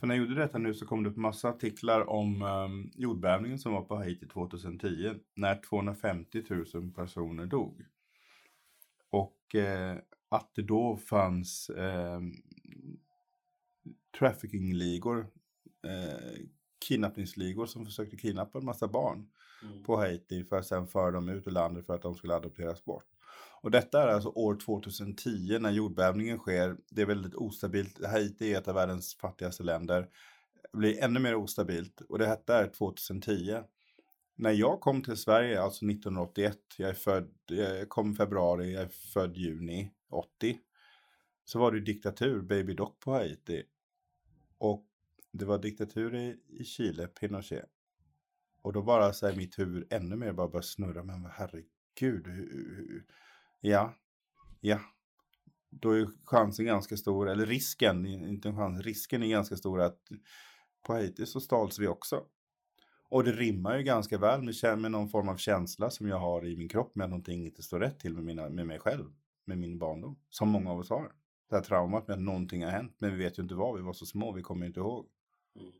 För 0.00 0.06
när 0.06 0.14
jag 0.14 0.24
gjorde 0.24 0.40
detta 0.40 0.58
nu 0.58 0.74
så 0.74 0.86
kom 0.86 1.02
det 1.02 1.10
upp 1.10 1.16
massa 1.16 1.48
artiklar 1.48 2.10
om 2.10 2.42
um, 2.42 2.90
jordbävningen 2.94 3.58
som 3.58 3.72
var 3.72 3.82
på 3.82 3.96
Haiti 3.96 4.28
2010. 4.28 5.14
När 5.34 5.62
250 5.62 6.42
000 6.74 6.92
personer 6.92 7.46
dog. 7.46 7.84
Och 9.10 9.54
eh, 9.54 9.96
att 10.28 10.54
det 10.54 10.62
då 10.62 10.96
fanns 10.96 11.70
eh, 11.70 12.20
trafficking-ligor, 14.18 15.26
eh, 15.86 16.46
kidnappningsligor 16.88 17.66
som 17.66 17.84
försökte 17.84 18.16
kidnappa 18.16 18.58
en 18.58 18.64
massa 18.64 18.88
barn 18.88 19.28
mm. 19.62 19.84
på 19.84 19.96
Haiti 19.96 20.44
för 20.44 20.56
att 20.56 20.66
sen 20.66 20.86
föra 20.86 21.10
dem 21.10 21.28
ut 21.28 21.46
ur 21.46 21.50
landet 21.50 21.86
för 21.86 21.94
att 21.94 22.02
de 22.02 22.14
skulle 22.14 22.34
adopteras 22.34 22.84
bort. 22.84 23.04
Och 23.62 23.70
detta 23.70 24.02
är 24.02 24.08
alltså 24.08 24.28
år 24.28 24.54
2010 24.54 25.58
när 25.60 25.70
jordbävningen 25.70 26.38
sker. 26.38 26.76
Det 26.90 27.02
är 27.02 27.06
väldigt 27.06 27.34
ostabilt. 27.34 28.06
Haiti 28.06 28.54
är 28.54 28.58
ett 28.58 28.68
av 28.68 28.74
världens 28.74 29.14
fattigaste 29.14 29.62
länder. 29.62 30.08
Det 30.72 30.78
blir 30.78 31.02
ännu 31.02 31.20
mer 31.20 31.34
ostabilt 31.34 32.00
och 32.00 32.18
det 32.18 32.26
detta 32.26 32.58
är 32.58 32.68
2010. 32.68 33.58
När 34.34 34.50
jag 34.50 34.80
kom 34.80 35.02
till 35.02 35.16
Sverige, 35.16 35.62
alltså 35.62 35.86
1981, 35.86 36.58
jag 36.76 36.90
är 36.90 36.94
född, 36.94 37.30
jag 37.46 37.88
kom 37.88 38.12
i 38.12 38.14
februari, 38.14 38.72
jag 38.72 38.82
är 38.82 38.88
född 38.88 39.36
juni 39.36 39.90
80. 40.10 40.58
Så 41.44 41.58
var 41.58 41.72
det 41.72 41.80
diktatur, 41.80 42.42
Baby 42.42 42.74
Doc 42.74 42.92
på 43.00 43.12
Haiti. 43.12 43.62
Och 44.58 44.86
det 45.32 45.44
var 45.44 45.58
diktatur 45.58 46.14
i, 46.14 46.36
i 46.48 46.64
Chile, 46.64 47.06
Pinochet. 47.06 47.71
Och 48.62 48.72
då 48.72 48.82
bara 48.82 49.12
så 49.12 49.26
här 49.26 49.36
mitt 49.36 49.58
huvud 49.58 49.92
ännu 49.92 50.16
mer 50.16 50.32
bara 50.32 50.48
började 50.48 50.66
snurra. 50.66 51.04
Men 51.04 51.28
herregud, 51.32 52.26
Ja, 53.60 53.94
ja. 54.60 54.80
Då 55.70 55.90
är 55.90 56.08
chansen 56.24 56.66
ganska 56.66 56.96
stor, 56.96 57.28
eller 57.28 57.46
risken, 57.46 58.06
inte 58.06 58.48
en 58.48 58.56
chans, 58.56 58.80
risken 58.80 59.22
är 59.22 59.28
ganska 59.28 59.56
stor 59.56 59.80
att 59.80 59.98
på 60.86 60.92
Haiti 60.92 61.26
så 61.26 61.40
stals 61.40 61.78
vi 61.78 61.86
också. 61.86 62.24
Och 63.08 63.24
det 63.24 63.32
rimmar 63.32 63.76
ju 63.76 63.82
ganska 63.82 64.18
väl 64.18 64.42
med, 64.42 64.78
med 64.78 64.90
någon 64.90 65.08
form 65.08 65.28
av 65.28 65.36
känsla 65.36 65.90
som 65.90 66.08
jag 66.08 66.18
har 66.18 66.46
i 66.46 66.56
min 66.56 66.68
kropp 66.68 66.94
med 66.94 67.04
att 67.04 67.10
någonting 67.10 67.44
inte 67.44 67.62
står 67.62 67.80
rätt 67.80 68.00
till 68.00 68.14
med, 68.14 68.24
mina, 68.24 68.48
med 68.48 68.66
mig 68.66 68.78
själv, 68.78 69.04
med 69.44 69.58
min 69.58 69.78
barndom. 69.78 70.18
Som 70.28 70.48
många 70.48 70.70
av 70.70 70.78
oss 70.78 70.90
har. 70.90 71.12
Det 71.48 71.56
här 71.56 71.62
traumat 71.62 72.08
med 72.08 72.14
att 72.14 72.22
någonting 72.22 72.64
har 72.64 72.70
hänt, 72.70 72.96
men 72.98 73.10
vi 73.10 73.24
vet 73.24 73.38
ju 73.38 73.42
inte 73.42 73.54
vad, 73.54 73.76
vi 73.76 73.82
var 73.82 73.92
så 73.92 74.06
små, 74.06 74.32
vi 74.32 74.42
kommer 74.42 74.66
inte 74.66 74.80
ihåg. 74.80 75.06
Mm. 75.60 75.72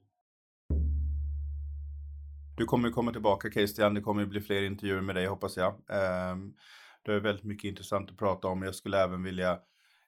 Du 2.56 2.64
kommer 2.64 2.90
komma 2.90 3.12
tillbaka 3.12 3.50
Christian, 3.50 3.94
det 3.94 4.00
kommer 4.00 4.26
bli 4.26 4.40
fler 4.40 4.62
intervjuer 4.62 5.00
med 5.00 5.14
dig 5.14 5.26
hoppas 5.26 5.56
jag. 5.56 5.72
Um, 5.72 6.54
det 7.02 7.12
är 7.12 7.20
väldigt 7.20 7.44
mycket 7.44 7.68
intressant 7.68 8.10
att 8.10 8.18
prata 8.18 8.48
om. 8.48 8.62
Jag 8.62 8.74
skulle 8.74 9.02
även 9.02 9.22
vilja 9.22 9.58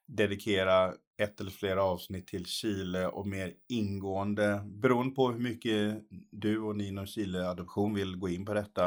dedikera 0.05 0.93
ett 1.17 1.41
eller 1.41 1.51
flera 1.51 1.83
avsnitt 1.83 2.27
till 2.27 2.45
Chile 2.45 3.07
och 3.07 3.27
mer 3.27 3.53
ingående, 3.67 4.61
beroende 4.65 5.15
på 5.15 5.31
hur 5.31 5.39
mycket 5.39 6.03
du 6.31 6.59
och 6.59 6.75
ni 6.75 6.87
inom 6.87 7.05
Chile 7.05 7.49
Adoption 7.49 7.93
vill 7.93 8.17
gå 8.17 8.29
in 8.29 8.45
på 8.45 8.53
detta. 8.53 8.85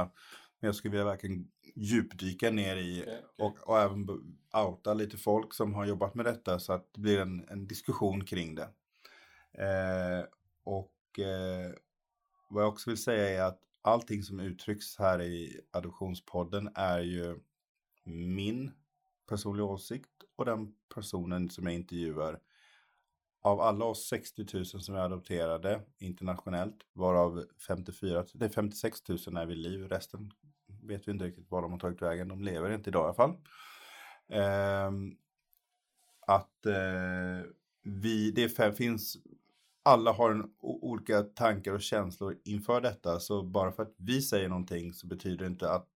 Men 0.60 0.68
jag 0.68 0.74
skulle 0.74 0.92
vilja 0.92 1.04
verkligen 1.04 1.48
djupdyka 1.74 2.50
ner 2.50 2.76
i 2.76 3.02
Okej, 3.02 3.22
okej. 3.36 3.46
och, 3.46 3.68
och 3.68 3.78
även 3.78 4.06
outa 4.66 4.94
lite 4.94 5.16
folk 5.16 5.54
som 5.54 5.74
har 5.74 5.86
jobbat 5.86 6.14
med 6.14 6.24
detta 6.24 6.58
så 6.58 6.72
att 6.72 6.94
det 6.94 7.00
blir 7.00 7.20
en, 7.20 7.44
en 7.48 7.66
diskussion 7.66 8.24
kring 8.24 8.54
det. 8.54 8.68
Eh, 9.52 10.24
och 10.64 11.18
eh, 11.18 11.72
vad 12.48 12.62
jag 12.62 12.68
också 12.68 12.90
vill 12.90 13.02
säga 13.02 13.28
är 13.28 13.48
att 13.48 13.60
allting 13.82 14.22
som 14.22 14.40
uttrycks 14.40 14.98
här 14.98 15.22
i 15.22 15.60
Adoptionspodden 15.70 16.70
är 16.74 17.00
ju 17.00 17.40
min 18.04 18.70
personliga 19.28 19.64
åsikt 19.64 20.10
och 20.36 20.44
den 20.44 20.74
personen 20.94 21.50
som 21.50 21.64
jag 21.64 21.74
intervjuar. 21.74 22.40
Av 23.42 23.60
alla 23.60 23.84
oss 23.84 24.08
60 24.08 24.46
000 24.54 24.66
som 24.66 24.94
är 24.94 24.98
adopterade 24.98 25.82
internationellt, 25.98 26.76
varav 26.92 27.44
54, 27.66 28.24
det 28.34 28.44
är 28.44 28.48
56 28.48 29.08
000 29.08 29.18
är 29.36 29.46
vid 29.46 29.58
liv, 29.58 29.88
resten 29.88 30.32
vet 30.82 31.08
vi 31.08 31.12
inte 31.12 31.24
riktigt 31.24 31.50
var 31.50 31.62
de 31.62 31.72
har 31.72 31.78
tagit 31.78 32.02
vägen. 32.02 32.28
De 32.28 32.42
lever 32.42 32.70
inte 32.70 32.90
idag 32.90 33.02
i 33.02 33.04
alla 33.04 33.14
fall. 33.14 33.36
Eh, 34.28 34.90
att 36.26 36.66
eh, 36.66 37.50
vi, 37.82 38.30
det 38.30 38.76
finns, 38.76 39.16
alla 39.88 40.12
har 40.12 40.30
en, 40.30 40.50
olika 40.60 41.22
tankar 41.22 41.72
och 41.72 41.82
känslor 41.82 42.38
inför 42.44 42.80
detta. 42.80 43.20
Så 43.20 43.42
bara 43.42 43.72
för 43.72 43.82
att 43.82 43.94
vi 43.96 44.22
säger 44.22 44.48
någonting 44.48 44.92
så 44.92 45.06
betyder 45.06 45.36
det 45.36 45.46
inte 45.46 45.70
att 45.70 45.88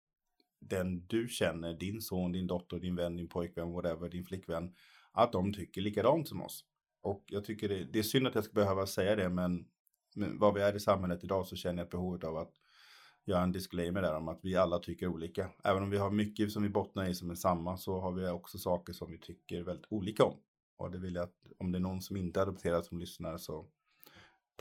den 0.58 1.06
du 1.06 1.28
känner, 1.28 1.74
din 1.74 2.00
son, 2.00 2.32
din 2.32 2.46
dotter, 2.46 2.78
din 2.78 2.96
vän, 2.96 3.16
din 3.16 3.28
pojkvän, 3.28 3.72
whatever, 3.72 4.08
din 4.08 4.24
flickvän, 4.24 4.74
att 5.12 5.32
de 5.32 5.52
tycker 5.52 5.80
likadant 5.80 6.28
som 6.28 6.42
oss. 6.42 6.64
Och 7.02 7.24
jag 7.26 7.44
tycker 7.44 7.68
det, 7.68 7.84
det 7.84 7.98
är 7.98 8.02
synd 8.02 8.26
att 8.26 8.34
jag 8.34 8.44
ska 8.44 8.52
behöva 8.52 8.86
säga 8.86 9.16
det, 9.16 9.28
men, 9.28 9.64
men 10.14 10.38
vad 10.38 10.54
vi 10.54 10.60
är 10.60 10.76
i 10.76 10.80
samhället 10.80 11.24
idag 11.24 11.46
så 11.46 11.56
känner 11.56 11.78
jag 11.78 11.84
ett 11.84 11.90
behovet 11.90 12.24
av 12.24 12.36
att 12.36 12.52
göra 13.24 13.42
en 13.42 13.52
disclaimer 13.52 14.02
där 14.02 14.16
om 14.16 14.28
att 14.28 14.40
vi 14.42 14.56
alla 14.56 14.78
tycker 14.78 15.06
olika. 15.06 15.50
Även 15.64 15.82
om 15.82 15.90
vi 15.90 15.98
har 15.98 16.10
mycket 16.10 16.52
som 16.52 16.62
vi 16.62 16.68
bottnar 16.68 17.08
i 17.08 17.14
som 17.14 17.30
är 17.30 17.34
samma 17.34 17.76
så 17.76 18.00
har 18.00 18.12
vi 18.12 18.28
också 18.28 18.58
saker 18.58 18.92
som 18.92 19.10
vi 19.10 19.18
tycker 19.18 19.62
väldigt 19.62 19.86
olika 19.88 20.24
om. 20.24 20.36
Och 20.76 20.90
det 20.90 20.98
vill 20.98 21.14
jag 21.14 21.24
att 21.24 21.46
om 21.58 21.72
det 21.72 21.78
är 21.78 21.80
någon 21.80 22.02
som 22.02 22.16
inte 22.16 22.42
adopterar 22.42 22.82
som 22.82 22.98
lyssnar 22.98 23.38
så 23.38 23.66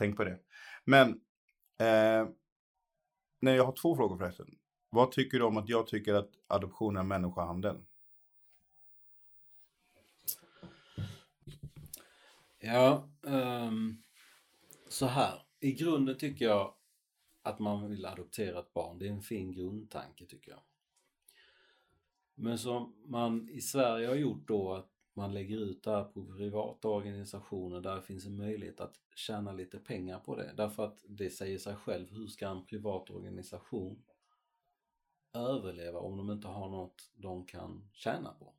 tänk 0.02 0.18
på 0.18 0.24
det. 0.24 0.40
Men 0.86 1.10
eh, 1.80 2.30
nej, 3.40 3.56
jag 3.56 3.66
har 3.66 3.76
två 3.82 3.96
frågor 3.96 4.18
förresten. 4.18 4.58
Vad 4.90 5.12
tycker 5.12 5.40
du 5.40 5.46
om 5.46 5.58
att 5.58 5.70
jag 5.70 5.88
tycker 5.88 6.14
att 6.14 6.30
adoption 6.48 6.98
är 6.98 7.04
människohandel? 7.04 7.78
Ja, 12.60 13.10
um, 13.22 14.04
så 14.90 15.06
här. 15.06 15.42
I 15.60 15.72
grunden 15.72 16.18
tycker 16.18 16.46
jag 16.46 16.74
att 17.42 17.60
man 17.60 17.90
vill 17.90 18.06
adoptera 18.06 18.60
ett 18.60 18.74
barn. 18.74 19.00
Det 19.00 19.08
är 19.08 19.12
en 19.12 19.22
fin 19.22 19.52
grundtanke 19.52 20.26
tycker 20.26 20.52
jag. 20.52 20.62
Men 22.36 22.58
som 22.58 22.96
man 23.06 23.50
i 23.50 23.62
Sverige 23.62 24.08
har 24.08 24.16
gjort 24.16 24.48
då 24.48 24.74
att 24.74 24.91
man 25.14 25.34
lägger 25.34 25.58
ut 25.58 25.84
det 25.84 25.92
här 25.92 26.04
på 26.04 26.26
privata 26.26 26.88
organisationer 26.88 27.82
där 27.82 27.96
det 27.96 28.02
finns 28.02 28.26
en 28.26 28.38
möjlighet 28.38 28.80
att 28.80 29.00
tjäna 29.16 29.52
lite 29.52 29.80
pengar 29.80 30.20
på 30.20 30.36
det. 30.36 30.54
Därför 30.58 30.86
att 30.86 31.04
det 31.08 31.30
säger 31.30 31.58
sig 31.58 31.76
själv, 31.76 32.12
hur 32.12 32.28
ska 32.28 32.48
en 32.48 32.66
privat 32.66 33.10
organisation 33.10 34.04
överleva 35.34 36.00
om 36.00 36.18
de 36.18 36.32
inte 36.32 36.48
har 36.48 36.70
något 36.70 37.12
de 37.16 37.46
kan 37.46 37.90
tjäna 37.94 38.34
på? 38.34 38.54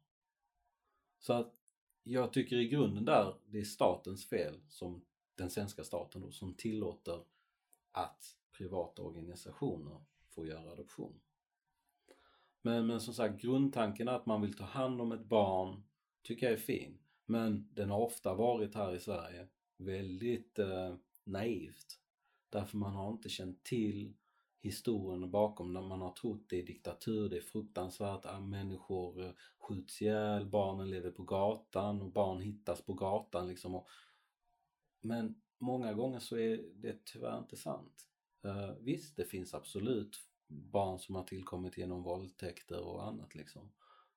Så 1.19 1.33
att 1.33 1.55
jag 2.03 2.33
tycker 2.33 2.57
i 2.57 2.69
grunden 2.69 3.05
där 3.05 3.35
det 3.47 3.59
är 3.59 3.65
statens 3.65 4.29
fel, 4.29 4.61
som 4.69 5.05
den 5.35 5.51
svenska 5.51 5.85
staten 5.85 6.23
då, 6.23 6.31
som 6.31 6.55
tillåter 6.55 7.25
att 7.93 8.37
privata 8.53 9.03
organisationer 9.03 10.05
får 10.29 10.47
göra 10.47 10.73
adoption. 10.73 11.21
Men, 12.62 12.87
men 12.87 13.01
som 13.01 13.15
sagt, 13.15 13.43
grundtanken 13.43 14.09
är 14.09 14.12
att 14.12 14.27
man 14.27 14.43
vill 14.43 14.57
ta 14.57 14.65
hand 14.65 15.01
om 15.01 15.12
ett 15.12 15.25
barn 15.25 15.83
tycker 16.23 16.47
jag 16.47 16.53
är 16.53 16.61
fin. 16.61 16.99
Men 17.27 17.69
den 17.75 17.91
har 17.91 17.99
ofta 17.99 18.35
varit 18.35 18.75
här 18.75 18.95
i 18.95 19.01
Sverige 19.01 19.49
väldigt 19.77 20.59
eh, 20.59 20.95
naivt. 21.25 21.99
Därför 22.51 22.77
man 22.77 22.95
har 22.95 23.13
inte 23.13 23.29
känt 23.29 23.65
till 23.65 24.15
historien 24.61 25.31
bakom 25.31 25.73
när 25.73 25.83
man 25.83 26.01
har 26.01 26.13
trott 26.13 26.45
det 26.49 26.59
är 26.59 26.67
diktatur, 26.67 27.29
det 27.29 27.37
är 27.37 27.41
fruktansvärt, 27.41 28.25
att 28.25 28.43
människor 28.43 29.25
eh, 29.25 29.33
skjuts 29.59 30.03
ihjäl, 30.03 30.47
barnen 30.47 30.91
lever 30.91 31.11
på 31.11 31.23
gatan 31.23 32.03
och 32.03 32.13
barn 32.13 32.41
hittas 32.41 32.83
på 32.83 32.95
gatan 32.95 33.49
liksom. 33.49 33.75
Och, 33.75 33.89
men 35.01 35.43
många 35.59 35.93
gånger 35.93 36.19
så 36.19 36.37
är 36.37 36.65
det 36.75 37.05
tyvärr 37.05 37.39
inte 37.39 37.57
sant. 37.57 38.07
Uh, 38.45 38.73
visst, 38.81 39.17
det 39.17 39.25
finns 39.25 39.55
absolut 39.55 40.21
barn 40.49 40.99
som 40.99 41.15
har 41.15 41.25
tillkommit 41.25 41.79
genom 41.79 42.03
våldtäkter 42.03 42.85
och 42.85 43.07
annat 43.07 43.35
liksom. 43.35 43.73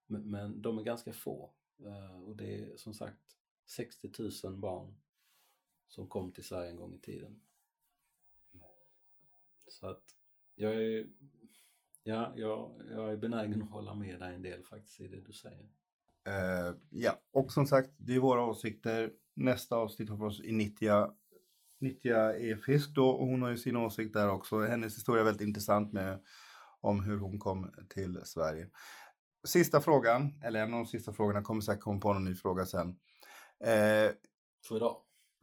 Men, 0.08 0.30
men 0.30 0.62
de 0.62 0.78
är 0.78 0.84
ganska 0.84 1.14
få. 1.14 1.54
Eh, 1.80 2.24
och 2.24 2.36
det 2.36 2.56
är 2.56 2.78
som 2.78 2.94
sagt 2.94 3.38
60 3.66 4.10
000 4.44 4.58
barn 4.58 4.96
som 5.88 6.08
kom 6.08 6.32
till 6.32 6.44
Sverige 6.44 6.70
en 6.70 6.78
gång 6.78 6.94
i 6.94 7.00
tiden. 7.00 7.42
Så 9.68 9.88
att 9.88 10.04
jag 10.56 10.76
är, 10.76 11.08
ja, 12.04 12.34
jag, 12.36 12.82
jag 12.92 13.12
är 13.12 13.18
benägen 13.18 13.62
att 13.62 13.70
hålla 13.70 13.94
med 13.94 14.20
dig 14.20 14.36
en 14.36 14.42
del 14.42 14.64
faktiskt 14.64 15.02
i 15.02 15.08
det 15.08 15.22
du 15.22 15.34
säger. 15.34 15.70
Uh, 16.28 16.76
ja, 16.90 17.22
och 17.32 17.52
som 17.52 17.68
sagt, 17.68 17.90
det 17.98 18.16
är 18.16 18.20
våra 18.20 18.46
åsikter. 18.46 19.12
Nästa 19.34 19.76
avsnitt 19.76 20.10
hoppas 20.10 20.34
oss 20.34 20.46
i 20.46 20.52
Nitya. 20.52 21.14
Nittja 21.80 22.40
är 22.40 22.56
fisk 22.56 22.90
då 22.90 23.10
och 23.10 23.28
hon 23.28 23.42
har 23.42 23.50
ju 23.50 23.58
sin 23.58 23.76
åsikt 23.76 24.14
där 24.14 24.30
också. 24.30 24.60
Hennes 24.60 24.98
historia 24.98 25.22
är 25.22 25.26
väldigt 25.26 25.48
intressant 25.48 25.94
med 25.94 26.24
om 26.82 27.04
hur 27.04 27.18
hon 27.18 27.40
kom 27.40 27.72
till 27.90 28.22
Sverige. 28.24 28.70
Sista 29.46 29.82
frågan, 29.82 30.34
eller 30.44 30.60
en 30.64 30.74
av 30.74 30.80
de 30.80 30.86
sista 30.86 31.14
frågorna, 31.14 31.42
kommer 31.42 31.62
säkert 31.62 31.84
komma 31.84 32.00
på 32.00 32.14
någon 32.14 32.24
ny 32.24 32.36
fråga 32.36 32.66
sen. 32.66 32.88
Eh, 33.64 34.12
För 34.68 34.76
idag. 34.76 34.98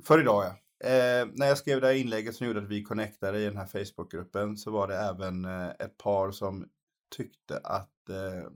för 0.06 0.20
idag 0.20 0.44
ja. 0.44 0.56
Eh, 0.88 1.28
när 1.32 1.46
jag 1.46 1.58
skrev 1.58 1.80
det 1.80 1.86
här 1.86 1.94
inlägget 1.94 2.34
som 2.34 2.46
gjorde 2.46 2.60
att 2.62 2.68
vi 2.68 2.82
connectade 2.82 3.38
i 3.38 3.44
den 3.44 3.56
här 3.56 3.66
Facebookgruppen 3.66 4.56
så 4.56 4.70
var 4.70 4.88
det 4.88 4.96
även 4.96 5.44
eh, 5.44 5.68
ett 5.68 5.98
par 5.98 6.30
som 6.30 6.68
tyckte 7.16 7.58
att, 7.64 8.08
eh, 8.08 8.50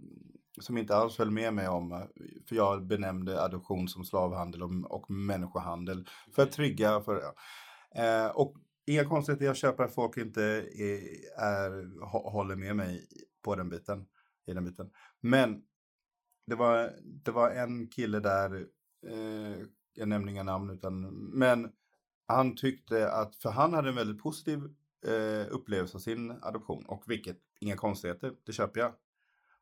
som 0.60 0.78
inte 0.78 0.96
alls 0.96 1.18
höll 1.18 1.30
med 1.30 1.54
mig 1.54 1.68
om, 1.68 1.92
eh, 1.92 1.98
för 2.48 2.56
jag 2.56 2.86
benämnde 2.86 3.42
adoption 3.42 3.88
som 3.88 4.04
slavhandel 4.04 4.62
och, 4.62 4.70
och 4.90 5.10
människohandel 5.10 6.08
för 6.34 6.42
att 6.42 6.52
trygga, 6.52 7.00
för, 7.00 7.22
eh, 7.94 8.26
och 8.26 8.54
inga 8.86 9.04
konstigheter, 9.04 9.44
jag 9.46 9.56
köper 9.56 9.84
att 9.84 9.94
folk 9.94 10.16
inte 10.16 10.42
är, 10.42 10.62
är, 11.38 11.70
hå- 12.12 12.30
håller 12.30 12.56
med 12.56 12.76
mig 12.76 13.06
på 13.42 13.54
den 13.56 13.68
biten, 13.68 14.06
i 14.46 14.54
den 14.54 14.64
biten. 14.64 14.90
Men 15.20 15.62
det 16.46 16.54
var, 16.54 16.92
det 17.02 17.30
var 17.30 17.50
en 17.50 17.88
kille 17.88 18.20
där, 18.20 18.66
eh, 19.06 19.66
jag 19.94 20.08
nämner 20.08 20.32
inga 20.32 20.42
namn 20.42 20.70
utan, 20.70 21.00
men 21.14 21.72
han 22.26 22.56
tyckte 22.56 23.10
att, 23.10 23.36
för 23.36 23.50
han 23.50 23.74
hade 23.74 23.88
en 23.88 23.94
väldigt 23.94 24.22
positiv 24.22 24.58
eh, 25.06 25.46
upplevelse 25.50 25.96
av 25.96 26.00
sin 26.00 26.30
adoption 26.30 26.86
och 26.86 27.04
vilket, 27.06 27.38
inga 27.60 27.76
konstigheter, 27.76 28.32
det 28.46 28.52
köper 28.52 28.80
jag. 28.80 28.92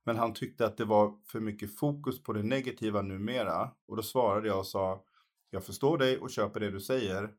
Men 0.05 0.17
han 0.17 0.35
tyckte 0.35 0.67
att 0.67 0.77
det 0.77 0.85
var 0.85 1.19
för 1.27 1.41
mycket 1.41 1.79
fokus 1.79 2.23
på 2.23 2.33
det 2.33 2.43
negativa 2.43 3.03
numera 3.03 3.71
och 3.87 3.97
då 3.97 4.03
svarade 4.03 4.49
jag 4.49 4.59
och 4.59 4.67
sa, 4.67 5.05
jag 5.51 5.65
förstår 5.65 5.99
dig 5.99 6.19
och 6.19 6.31
köper 6.31 6.61
det 6.61 6.71
du 6.71 6.81
säger, 6.81 7.35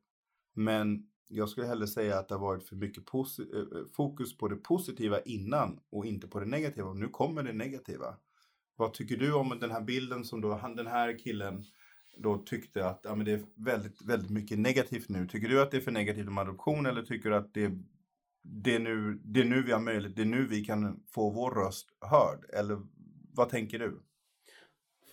men 0.54 1.10
jag 1.30 1.50
skulle 1.50 1.68
hellre 1.68 1.88
säga 1.88 2.20
att 2.20 2.28
det 2.28 2.36
har 2.36 2.42
varit 2.42 2.64
för 2.64 2.76
mycket 2.76 3.04
eh, 3.14 3.60
eh, 3.60 3.86
fokus 3.96 4.38
på 4.38 4.48
det 4.48 4.56
positiva 4.56 5.20
innan 5.20 5.80
och 5.92 6.06
inte 6.06 6.28
på 6.28 6.40
det 6.40 6.46
negativa. 6.46 6.90
Och 6.90 6.98
nu 6.98 7.08
kommer 7.08 7.44
det 7.44 7.54
negativa. 7.54 8.18
Vad 8.76 8.94
tycker 8.94 9.18
du 9.18 9.34
om 9.34 9.58
den 9.60 9.72
här 9.72 9.82
bilden 9.82 10.26
som 10.26 10.42
då 10.42 10.54
han, 10.54 10.76
den 10.76 10.88
här 10.88 11.20
killen 11.20 11.64
då 12.18 12.38
tyckte 12.38 12.88
att 12.88 13.02
ja, 13.04 13.16
men 13.16 13.26
det 13.26 13.32
är 13.32 13.46
väldigt, 13.56 14.02
väldigt 14.02 14.30
mycket 14.30 14.60
negativt 14.60 15.10
nu. 15.10 15.28
Tycker 15.28 15.50
du 15.50 15.62
att 15.62 15.72
det 15.72 15.78
är 15.78 15.82
för 15.82 15.92
negativt 15.92 16.28
om 16.28 16.38
adoption 16.38 16.86
eller 16.86 17.02
tycker 17.02 17.30
du 17.30 17.36
att 17.36 17.54
det, 17.54 17.72
det, 18.44 18.76
är 18.76 18.80
nu, 18.80 19.22
det 19.24 19.40
är 19.40 19.46
nu 19.46 19.64
vi 19.64 19.72
har 19.72 19.80
möjlighet, 19.80 20.16
det 20.16 20.22
är 20.22 20.26
nu 20.26 20.48
vi 20.48 20.66
kan 20.66 21.04
få 21.08 21.30
vår 21.30 21.52
röst 21.52 21.88
hörd? 22.02 22.46
Eller 22.54 22.82
vad 23.34 23.50
tänker 23.50 23.80
du? 23.80 24.02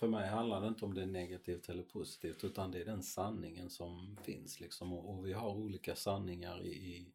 För 0.03 0.07
mig 0.09 0.27
handlar 0.27 0.61
det 0.61 0.67
inte 0.67 0.85
om 0.85 0.93
det 0.93 1.01
är 1.01 1.05
negativt 1.05 1.69
eller 1.69 1.83
positivt 1.83 2.43
utan 2.43 2.71
det 2.71 2.81
är 2.81 2.85
den 2.85 3.03
sanningen 3.03 3.69
som 3.69 4.17
finns 4.23 4.59
liksom 4.59 4.93
och, 4.93 5.09
och 5.09 5.25
vi 5.25 5.33
har 5.33 5.49
olika 5.49 5.95
sanningar 5.95 6.61
i, 6.61 6.69
i, 6.69 7.13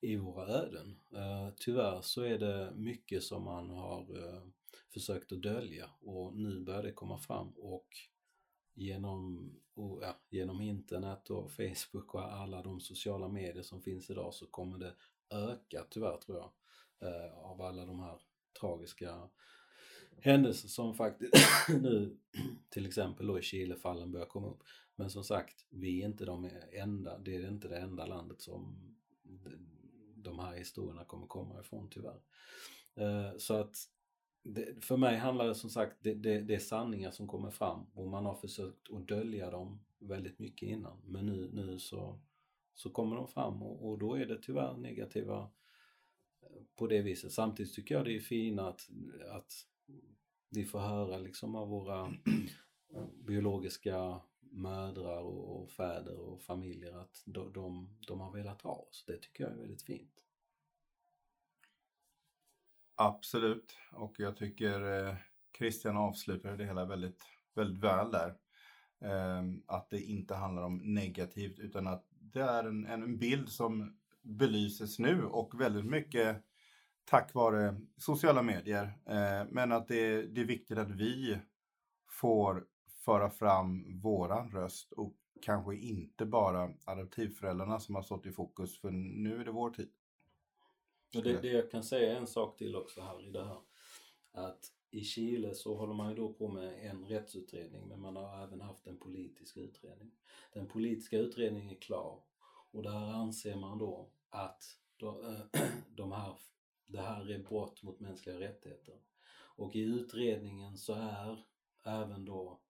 i 0.00 0.16
våra 0.16 0.46
öden. 0.46 1.00
Uh, 1.12 1.54
tyvärr 1.56 2.00
så 2.00 2.22
är 2.22 2.38
det 2.38 2.72
mycket 2.76 3.22
som 3.22 3.44
man 3.44 3.70
har 3.70 4.16
uh, 4.18 4.42
försökt 4.94 5.32
att 5.32 5.42
dölja 5.42 5.90
och 6.00 6.36
nu 6.36 6.60
börjar 6.60 6.82
det 6.82 6.92
komma 6.92 7.18
fram 7.18 7.50
och 7.50 7.88
genom, 8.74 9.50
och, 9.74 10.02
ja, 10.02 10.16
genom 10.30 10.60
internet 10.60 11.30
och 11.30 11.52
Facebook 11.52 12.14
och 12.14 12.32
alla 12.32 12.62
de 12.62 12.80
sociala 12.80 13.28
medier 13.28 13.62
som 13.62 13.82
finns 13.82 14.10
idag 14.10 14.34
så 14.34 14.46
kommer 14.46 14.78
det 14.78 14.94
öka 15.30 15.84
tyvärr 15.90 16.16
tror 16.16 16.38
jag 16.38 16.52
uh, 17.08 17.38
av 17.38 17.62
alla 17.62 17.86
de 17.86 18.00
här 18.00 18.20
tragiska 18.60 19.28
händelser 20.22 20.68
som 20.68 20.94
faktiskt 20.94 21.32
nu 21.68 22.16
till 22.68 22.86
exempel 22.86 23.26
då 23.26 23.38
i 23.38 23.42
Chilefallen 23.42 24.12
börjar 24.12 24.26
komma 24.26 24.50
upp. 24.50 24.62
Men 24.96 25.10
som 25.10 25.24
sagt, 25.24 25.66
vi 25.70 26.02
är 26.02 26.06
inte 26.06 26.24
de 26.24 26.50
enda, 26.72 27.18
det 27.18 27.36
är 27.36 27.48
inte 27.48 27.68
det 27.68 27.78
enda 27.78 28.06
landet 28.06 28.40
som 28.40 28.92
de 30.16 30.38
här 30.38 30.56
historierna 30.56 31.04
kommer 31.04 31.26
komma 31.26 31.60
ifrån 31.60 31.88
tyvärr. 31.90 32.20
Eh, 32.94 33.36
så 33.38 33.54
att 33.54 33.76
det, 34.42 34.84
för 34.84 34.96
mig 34.96 35.16
handlar 35.16 35.46
det 35.46 35.54
som 35.54 35.70
sagt, 35.70 35.96
det, 36.00 36.14
det, 36.14 36.40
det 36.40 36.54
är 36.54 36.58
sanningar 36.58 37.10
som 37.10 37.28
kommer 37.28 37.50
fram 37.50 37.86
och 37.94 38.08
man 38.08 38.26
har 38.26 38.34
försökt 38.34 38.90
att 38.92 39.08
dölja 39.08 39.50
dem 39.50 39.84
väldigt 39.98 40.38
mycket 40.38 40.68
innan. 40.68 41.02
Men 41.06 41.26
nu, 41.26 41.50
nu 41.52 41.78
så, 41.78 42.20
så 42.74 42.90
kommer 42.90 43.16
de 43.16 43.28
fram 43.28 43.62
och, 43.62 43.90
och 43.90 43.98
då 43.98 44.14
är 44.14 44.26
det 44.26 44.42
tyvärr 44.42 44.76
negativa 44.76 45.50
eh, 46.42 46.62
på 46.76 46.86
det 46.86 47.02
viset. 47.02 47.32
Samtidigt 47.32 47.74
tycker 47.74 47.94
jag 47.94 48.04
det 48.04 48.16
är 48.16 48.20
fint 48.20 48.60
att, 48.60 48.90
att 49.30 49.52
vi 50.50 50.64
får 50.64 50.80
höra 50.80 51.18
liksom 51.18 51.54
av 51.54 51.68
våra 51.68 52.00
eh, 52.94 53.06
biologiska 53.26 54.20
mödrar 54.40 55.20
och, 55.20 55.70
fäder 55.70 56.18
och 56.18 56.42
familjer 56.42 56.92
att 56.92 57.22
de, 57.26 57.52
de, 57.52 57.96
de 58.06 58.20
har 58.20 58.32
velat 58.32 58.62
ha 58.62 58.74
oss. 58.74 59.04
Det 59.06 59.16
tycker 59.16 59.44
jag 59.44 59.52
är 59.52 59.56
väldigt 59.56 59.82
fint. 59.82 60.12
Absolut, 62.94 63.76
och 63.92 64.14
jag 64.18 64.36
tycker 64.36 65.06
eh, 65.06 65.14
Christian 65.58 65.96
avslutade 65.96 66.56
det 66.56 66.64
hela 66.64 66.84
väldigt, 66.84 67.22
väldigt 67.54 67.82
väl 67.82 68.10
där. 68.10 68.36
Eh, 69.00 69.42
att 69.66 69.90
det 69.90 70.00
inte 70.00 70.34
handlar 70.34 70.62
om 70.62 70.76
negativt 70.84 71.58
utan 71.58 71.86
att 71.86 72.06
det 72.10 72.42
är 72.42 72.64
en, 72.64 72.86
en 72.86 73.18
bild 73.18 73.48
som 73.48 73.98
belyses 74.22 74.98
nu 74.98 75.24
och 75.24 75.60
väldigt 75.60 75.84
mycket 75.84 76.44
tack 77.04 77.34
vare 77.34 77.76
sociala 77.96 78.42
medier. 78.42 78.84
Eh, 79.06 79.46
men 79.50 79.72
att 79.72 79.88
det, 79.88 80.22
det 80.22 80.40
är 80.40 80.44
viktigt 80.44 80.78
att 80.78 80.90
vi 80.90 81.38
får 82.08 82.66
föra 83.04 83.30
fram 83.30 84.00
våran 84.00 84.50
röst 84.50 84.92
och 84.92 85.14
kanske 85.42 85.76
inte 85.76 86.26
bara 86.26 86.74
adoptivföräldrarna 86.84 87.80
som 87.80 87.94
har 87.94 88.02
stått 88.02 88.26
i 88.26 88.32
fokus 88.32 88.80
för 88.80 88.90
nu 88.90 89.40
är 89.40 89.44
det 89.44 89.50
vår 89.50 89.70
tid. 89.70 89.92
Och 91.16 91.22
det, 91.22 91.42
det 91.42 91.48
jag 91.48 91.70
kan 91.70 91.82
säga 91.82 92.16
en 92.16 92.26
sak 92.26 92.58
till 92.58 92.76
också 92.76 93.00
här 93.00 93.28
i 93.28 93.30
det 93.30 93.44
här. 93.44 93.60
Att 94.32 94.72
i 94.90 95.04
Chile 95.04 95.54
så 95.54 95.76
håller 95.76 95.94
man 95.94 96.08
ju 96.08 96.16
då 96.16 96.32
på 96.32 96.48
med 96.48 96.90
en 96.90 97.04
rättsutredning 97.04 97.88
men 97.88 98.00
man 98.00 98.16
har 98.16 98.42
även 98.42 98.60
haft 98.60 98.86
en 98.86 98.98
politisk 98.98 99.56
utredning. 99.56 100.10
Den 100.52 100.68
politiska 100.68 101.18
utredningen 101.18 101.70
är 101.70 101.80
klar 101.80 102.22
och 102.70 102.82
där 102.82 103.12
anser 103.12 103.56
man 103.56 103.78
då 103.78 104.10
att 104.30 104.64
de 105.96 106.12
här, 106.12 106.34
det 106.92 107.00
här 107.00 107.30
är 107.30 107.38
brott 107.38 107.82
mot 107.82 108.00
mänskliga 108.00 108.40
rättigheter. 108.40 109.00
Och 109.56 109.76
i 109.76 109.80
utredningen 109.80 110.78
så 110.78 110.94
är 110.94 111.44
även 111.84 112.24
då 112.24 112.60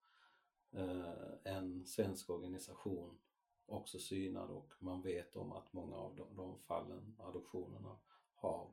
eh, 0.72 1.54
en 1.54 1.86
svensk 1.86 2.30
organisation 2.30 3.18
också 3.66 3.98
synad 3.98 4.50
och 4.50 4.72
man 4.78 5.02
vet 5.02 5.36
om 5.36 5.52
att 5.52 5.72
många 5.72 5.96
av 5.96 6.16
de, 6.16 6.36
de 6.36 6.58
fallen, 6.58 7.16
adoptionerna, 7.18 7.98
har, 8.34 8.70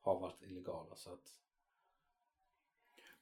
har 0.00 0.20
varit 0.20 0.42
illegala. 0.42 0.96
Så 0.96 1.12
att... 1.12 1.40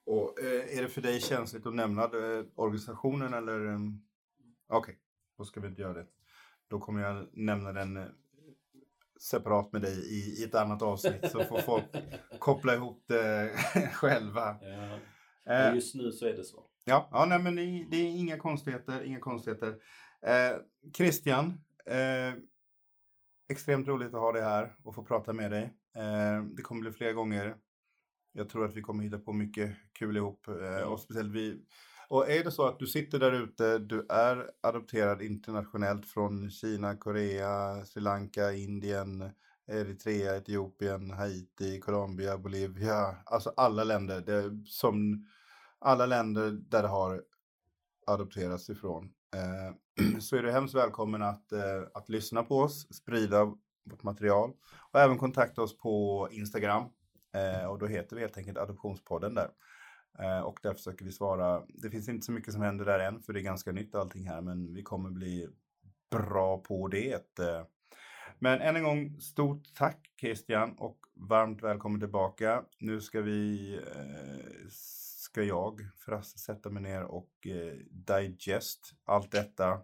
Och 0.05 0.41
eh, 0.41 0.79
är 0.79 0.83
det 0.83 0.89
för 0.89 1.03
dig 1.03 1.21
känsligt 1.21 1.67
att 1.67 1.75
nämna 1.75 2.03
eh, 2.03 2.45
organisationen 2.55 3.35
eller? 3.35 3.67
Eh, 3.67 3.79
okej, 4.67 4.79
okay, 4.79 4.95
då 5.37 5.45
ska 5.45 5.61
vi 5.61 5.69
inte 5.69 5.83
göra 5.83 5.95
det. 5.95 6.07
Då 6.69 6.81
kommer 6.81 7.03
jag 7.03 7.29
nämna 7.33 7.73
den 7.73 7.97
eh, 7.97 8.07
separat 9.23 9.73
med 9.73 9.83
dig 9.83 9.93
i, 9.93 10.41
i 10.41 10.45
ett 10.45 10.55
annat 10.55 10.83
avsnitt 10.83 11.31
så 11.31 11.45
får 11.45 11.59
folk 11.59 11.85
koppla 12.39 12.75
ihop 12.75 13.05
det 13.09 13.51
själva. 13.93 14.57
Ja. 14.61 14.99
Eh, 15.55 15.75
just 15.75 15.95
nu 15.95 16.13
så 16.13 16.27
är 16.27 16.37
det 16.37 16.45
så. 16.45 16.65
Ja, 16.85 17.09
ja 17.13 17.25
nej, 17.25 17.39
men 17.39 17.57
det, 17.57 17.87
det 17.91 17.97
är 17.97 18.11
inga 18.11 18.39
konstigheter. 18.39 19.03
Inga 19.05 19.21
konstigheter. 19.21 19.75
Eh, 20.27 20.57
Christian, 20.97 21.61
eh, 21.87 22.35
extremt 23.49 23.89
roligt 23.89 24.15
att 24.15 24.21
ha 24.21 24.33
dig 24.33 24.43
här 24.43 24.77
och 24.83 24.95
få 24.95 25.05
prata 25.05 25.33
med 25.33 25.51
dig. 25.51 25.63
Eh, 25.97 26.45
det 26.45 26.63
kommer 26.63 26.81
bli 26.81 26.93
fler 26.93 27.13
gånger. 27.13 27.57
Jag 28.33 28.49
tror 28.49 28.65
att 28.65 28.77
vi 28.77 28.83
kommer 28.83 29.05
hitta 29.05 29.19
på 29.19 29.33
mycket 29.33 29.77
kul 29.93 30.17
ihop. 30.17 30.49
Eh, 30.49 30.83
och 30.83 31.01
speciellt 31.01 31.33
vi. 31.33 31.61
Och 32.13 32.31
är 32.31 32.45
det 32.45 32.51
så 32.51 32.67
att 32.67 32.79
du 32.79 32.87
sitter 32.87 33.19
där 33.19 33.33
ute, 33.33 33.79
du 33.79 34.07
är 34.09 34.51
adopterad 34.61 35.23
internationellt 35.23 36.07
från 36.07 36.51
Kina, 36.51 36.97
Korea, 36.97 37.85
Sri 37.85 38.03
Lanka, 38.03 38.53
Indien, 38.53 39.31
Eritrea, 39.67 40.37
Etiopien, 40.37 41.11
Haiti, 41.11 41.81
Colombia, 41.81 42.39
Bolivia. 42.39 43.17
Alltså 43.25 43.53
alla 43.57 43.85
länder, 43.85 44.21
det, 44.21 44.67
som, 44.67 45.27
alla 45.79 46.07
länder 46.07 46.51
där 46.51 46.83
det 46.83 46.89
har 46.89 47.23
adopterats 48.07 48.71
ifrån. 48.71 49.13
Eh, 49.37 50.19
så 50.21 50.37
är 50.37 50.43
du 50.43 50.53
hemskt 50.53 50.75
välkommen 50.75 51.23
att, 51.23 51.53
eh, 51.53 51.83
att 51.95 52.09
lyssna 52.09 52.43
på 52.43 52.59
oss, 52.59 52.95
sprida 52.95 53.45
vårt 53.91 54.03
material 54.03 54.53
och 54.93 55.01
även 55.01 55.19
kontakta 55.19 55.63
oss 55.63 55.79
på 55.79 56.29
Instagram. 56.31 56.85
Eh, 57.35 57.67
och 57.67 57.79
då 57.79 57.87
heter 57.87 58.17
vi 58.17 58.23
helt 58.23 58.37
enkelt 58.37 58.59
Adoptionspodden 58.59 59.35
där. 59.35 59.49
Eh, 60.19 60.41
och 60.41 60.59
där 60.63 60.75
försöker 60.75 61.05
vi 61.05 61.13
svara. 61.13 61.63
Det 61.69 61.91
finns 61.91 62.09
inte 62.09 62.27
så 62.27 62.33
mycket 62.33 62.53
som 62.53 62.63
händer 62.63 62.85
där 62.85 62.99
än 62.99 63.23
för 63.23 63.33
det 63.33 63.41
är 63.41 63.45
ganska 63.45 63.73
nytt 63.73 63.95
allting 63.95 64.29
här 64.29 64.41
men 64.41 64.75
vi 64.75 64.83
kommer 64.83 65.11
bli 65.11 65.49
bra 66.11 66.59
på 66.59 66.89
det. 66.89 67.39
Eh, 67.39 67.67
men 68.39 68.61
än 68.61 68.77
en 68.77 68.83
gång 68.83 69.21
stort 69.21 69.75
tack 69.75 70.11
Christian 70.21 70.75
och 70.79 70.99
varmt 71.15 71.63
välkommen 71.63 72.01
tillbaka. 72.01 72.65
Nu 72.79 73.01
ska 73.01 73.21
vi 73.21 73.75
eh, 73.75 74.69
ska 75.33 75.43
jag 75.43 75.81
förresten 75.97 76.39
sätta 76.39 76.71
mig 76.71 76.83
ner 76.83 77.03
och 77.03 77.47
eh, 77.47 77.75
digest 77.91 78.95
allt 79.05 79.31
detta. 79.31 79.81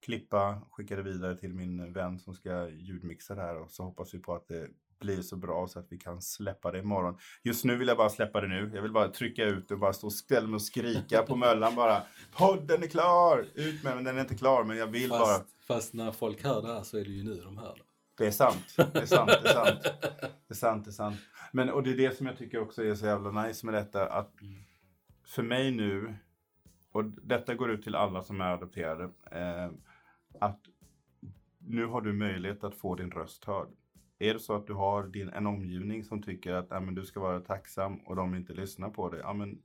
Klippa, 0.00 0.62
skicka 0.70 0.96
det 0.96 1.02
vidare 1.02 1.36
till 1.36 1.54
min 1.54 1.92
vän 1.92 2.18
som 2.18 2.34
ska 2.34 2.68
ljudmixa 2.68 3.34
det 3.34 3.42
här 3.42 3.56
och 3.56 3.70
så 3.70 3.82
hoppas 3.82 4.14
vi 4.14 4.18
på 4.18 4.34
att 4.34 4.48
det 4.48 4.68
blir 4.98 5.22
så 5.22 5.36
bra 5.36 5.66
så 5.68 5.78
att 5.78 5.86
vi 5.92 5.98
kan 5.98 6.22
släppa 6.22 6.72
det 6.72 6.78
imorgon. 6.78 7.18
Just 7.42 7.64
nu 7.64 7.76
vill 7.76 7.88
jag 7.88 7.96
bara 7.96 8.08
släppa 8.08 8.40
det 8.40 8.48
nu. 8.48 8.70
Jag 8.74 8.82
vill 8.82 8.92
bara 8.92 9.08
trycka 9.08 9.44
ut 9.44 9.70
och 9.70 9.78
bara 9.78 9.92
stå 9.92 10.06
och 10.06 10.12
ställa 10.12 10.46
mig 10.46 10.54
och 10.54 10.62
skrika 10.62 11.22
på 11.22 11.36
Möllan 11.36 11.74
bara. 11.74 12.02
Podden 12.36 12.82
är 12.82 12.86
klar! 12.86 13.46
Ut 13.54 13.84
med 13.84 13.96
den, 13.96 14.04
den 14.04 14.16
är 14.16 14.20
inte 14.20 14.34
klar 14.34 14.64
men 14.64 14.76
jag 14.76 14.86
vill 14.86 15.08
fast, 15.08 15.20
bara. 15.20 15.44
Fast 15.66 15.94
när 15.94 16.12
folk 16.12 16.44
hör 16.44 16.62
det 16.62 16.68
här 16.68 16.82
så 16.82 16.98
är 16.98 17.04
det 17.04 17.10
ju 17.10 17.24
nu 17.24 17.40
de 17.40 17.58
hör 17.58 17.74
det. 17.74 17.82
Det 18.18 18.26
är 18.26 18.30
sant. 18.30 18.74
Det 18.76 18.98
är 18.98 19.06
sant. 19.06 19.30
Det 19.42 19.48
är 19.48 19.52
sant. 19.52 19.82
Det 19.82 20.52
är 20.52 20.54
sant. 20.54 20.84
Det 20.84 20.90
är 20.90 20.92
sant. 20.92 21.16
Men 21.52 21.70
och 21.70 21.82
det 21.82 21.90
är 21.90 21.96
det 21.96 22.16
som 22.16 22.26
jag 22.26 22.38
tycker 22.38 22.60
också 22.60 22.84
är 22.84 22.94
så 22.94 23.06
jävla 23.06 23.42
nice 23.42 23.66
med 23.66 23.74
detta. 23.74 24.06
Att 24.06 24.32
för 25.26 25.42
mig 25.42 25.70
nu, 25.70 26.14
och 26.92 27.04
detta 27.04 27.54
går 27.54 27.70
ut 27.70 27.82
till 27.82 27.94
alla 27.94 28.22
som 28.22 28.40
är 28.40 28.52
adopterade, 28.52 29.04
eh, 29.30 29.70
att 30.40 30.60
nu 31.58 31.86
har 31.86 32.00
du 32.00 32.12
möjlighet 32.12 32.64
att 32.64 32.74
få 32.74 32.94
din 32.94 33.10
röst 33.10 33.44
hörd. 33.44 33.68
Är 34.18 34.34
det 34.34 34.40
så 34.40 34.54
att 34.54 34.66
du 34.66 34.72
har 34.74 35.02
din, 35.02 35.28
en 35.28 35.46
omgivning 35.46 36.04
som 36.04 36.22
tycker 36.22 36.52
att 36.52 36.72
äh, 36.72 36.80
men 36.80 36.94
du 36.94 37.04
ska 37.04 37.20
vara 37.20 37.40
tacksam 37.40 37.96
och 37.96 38.16
de 38.16 38.34
inte 38.34 38.52
lyssnar 38.52 38.90
på 38.90 39.08
dig, 39.08 39.20
ja, 39.20 39.32
men 39.32 39.58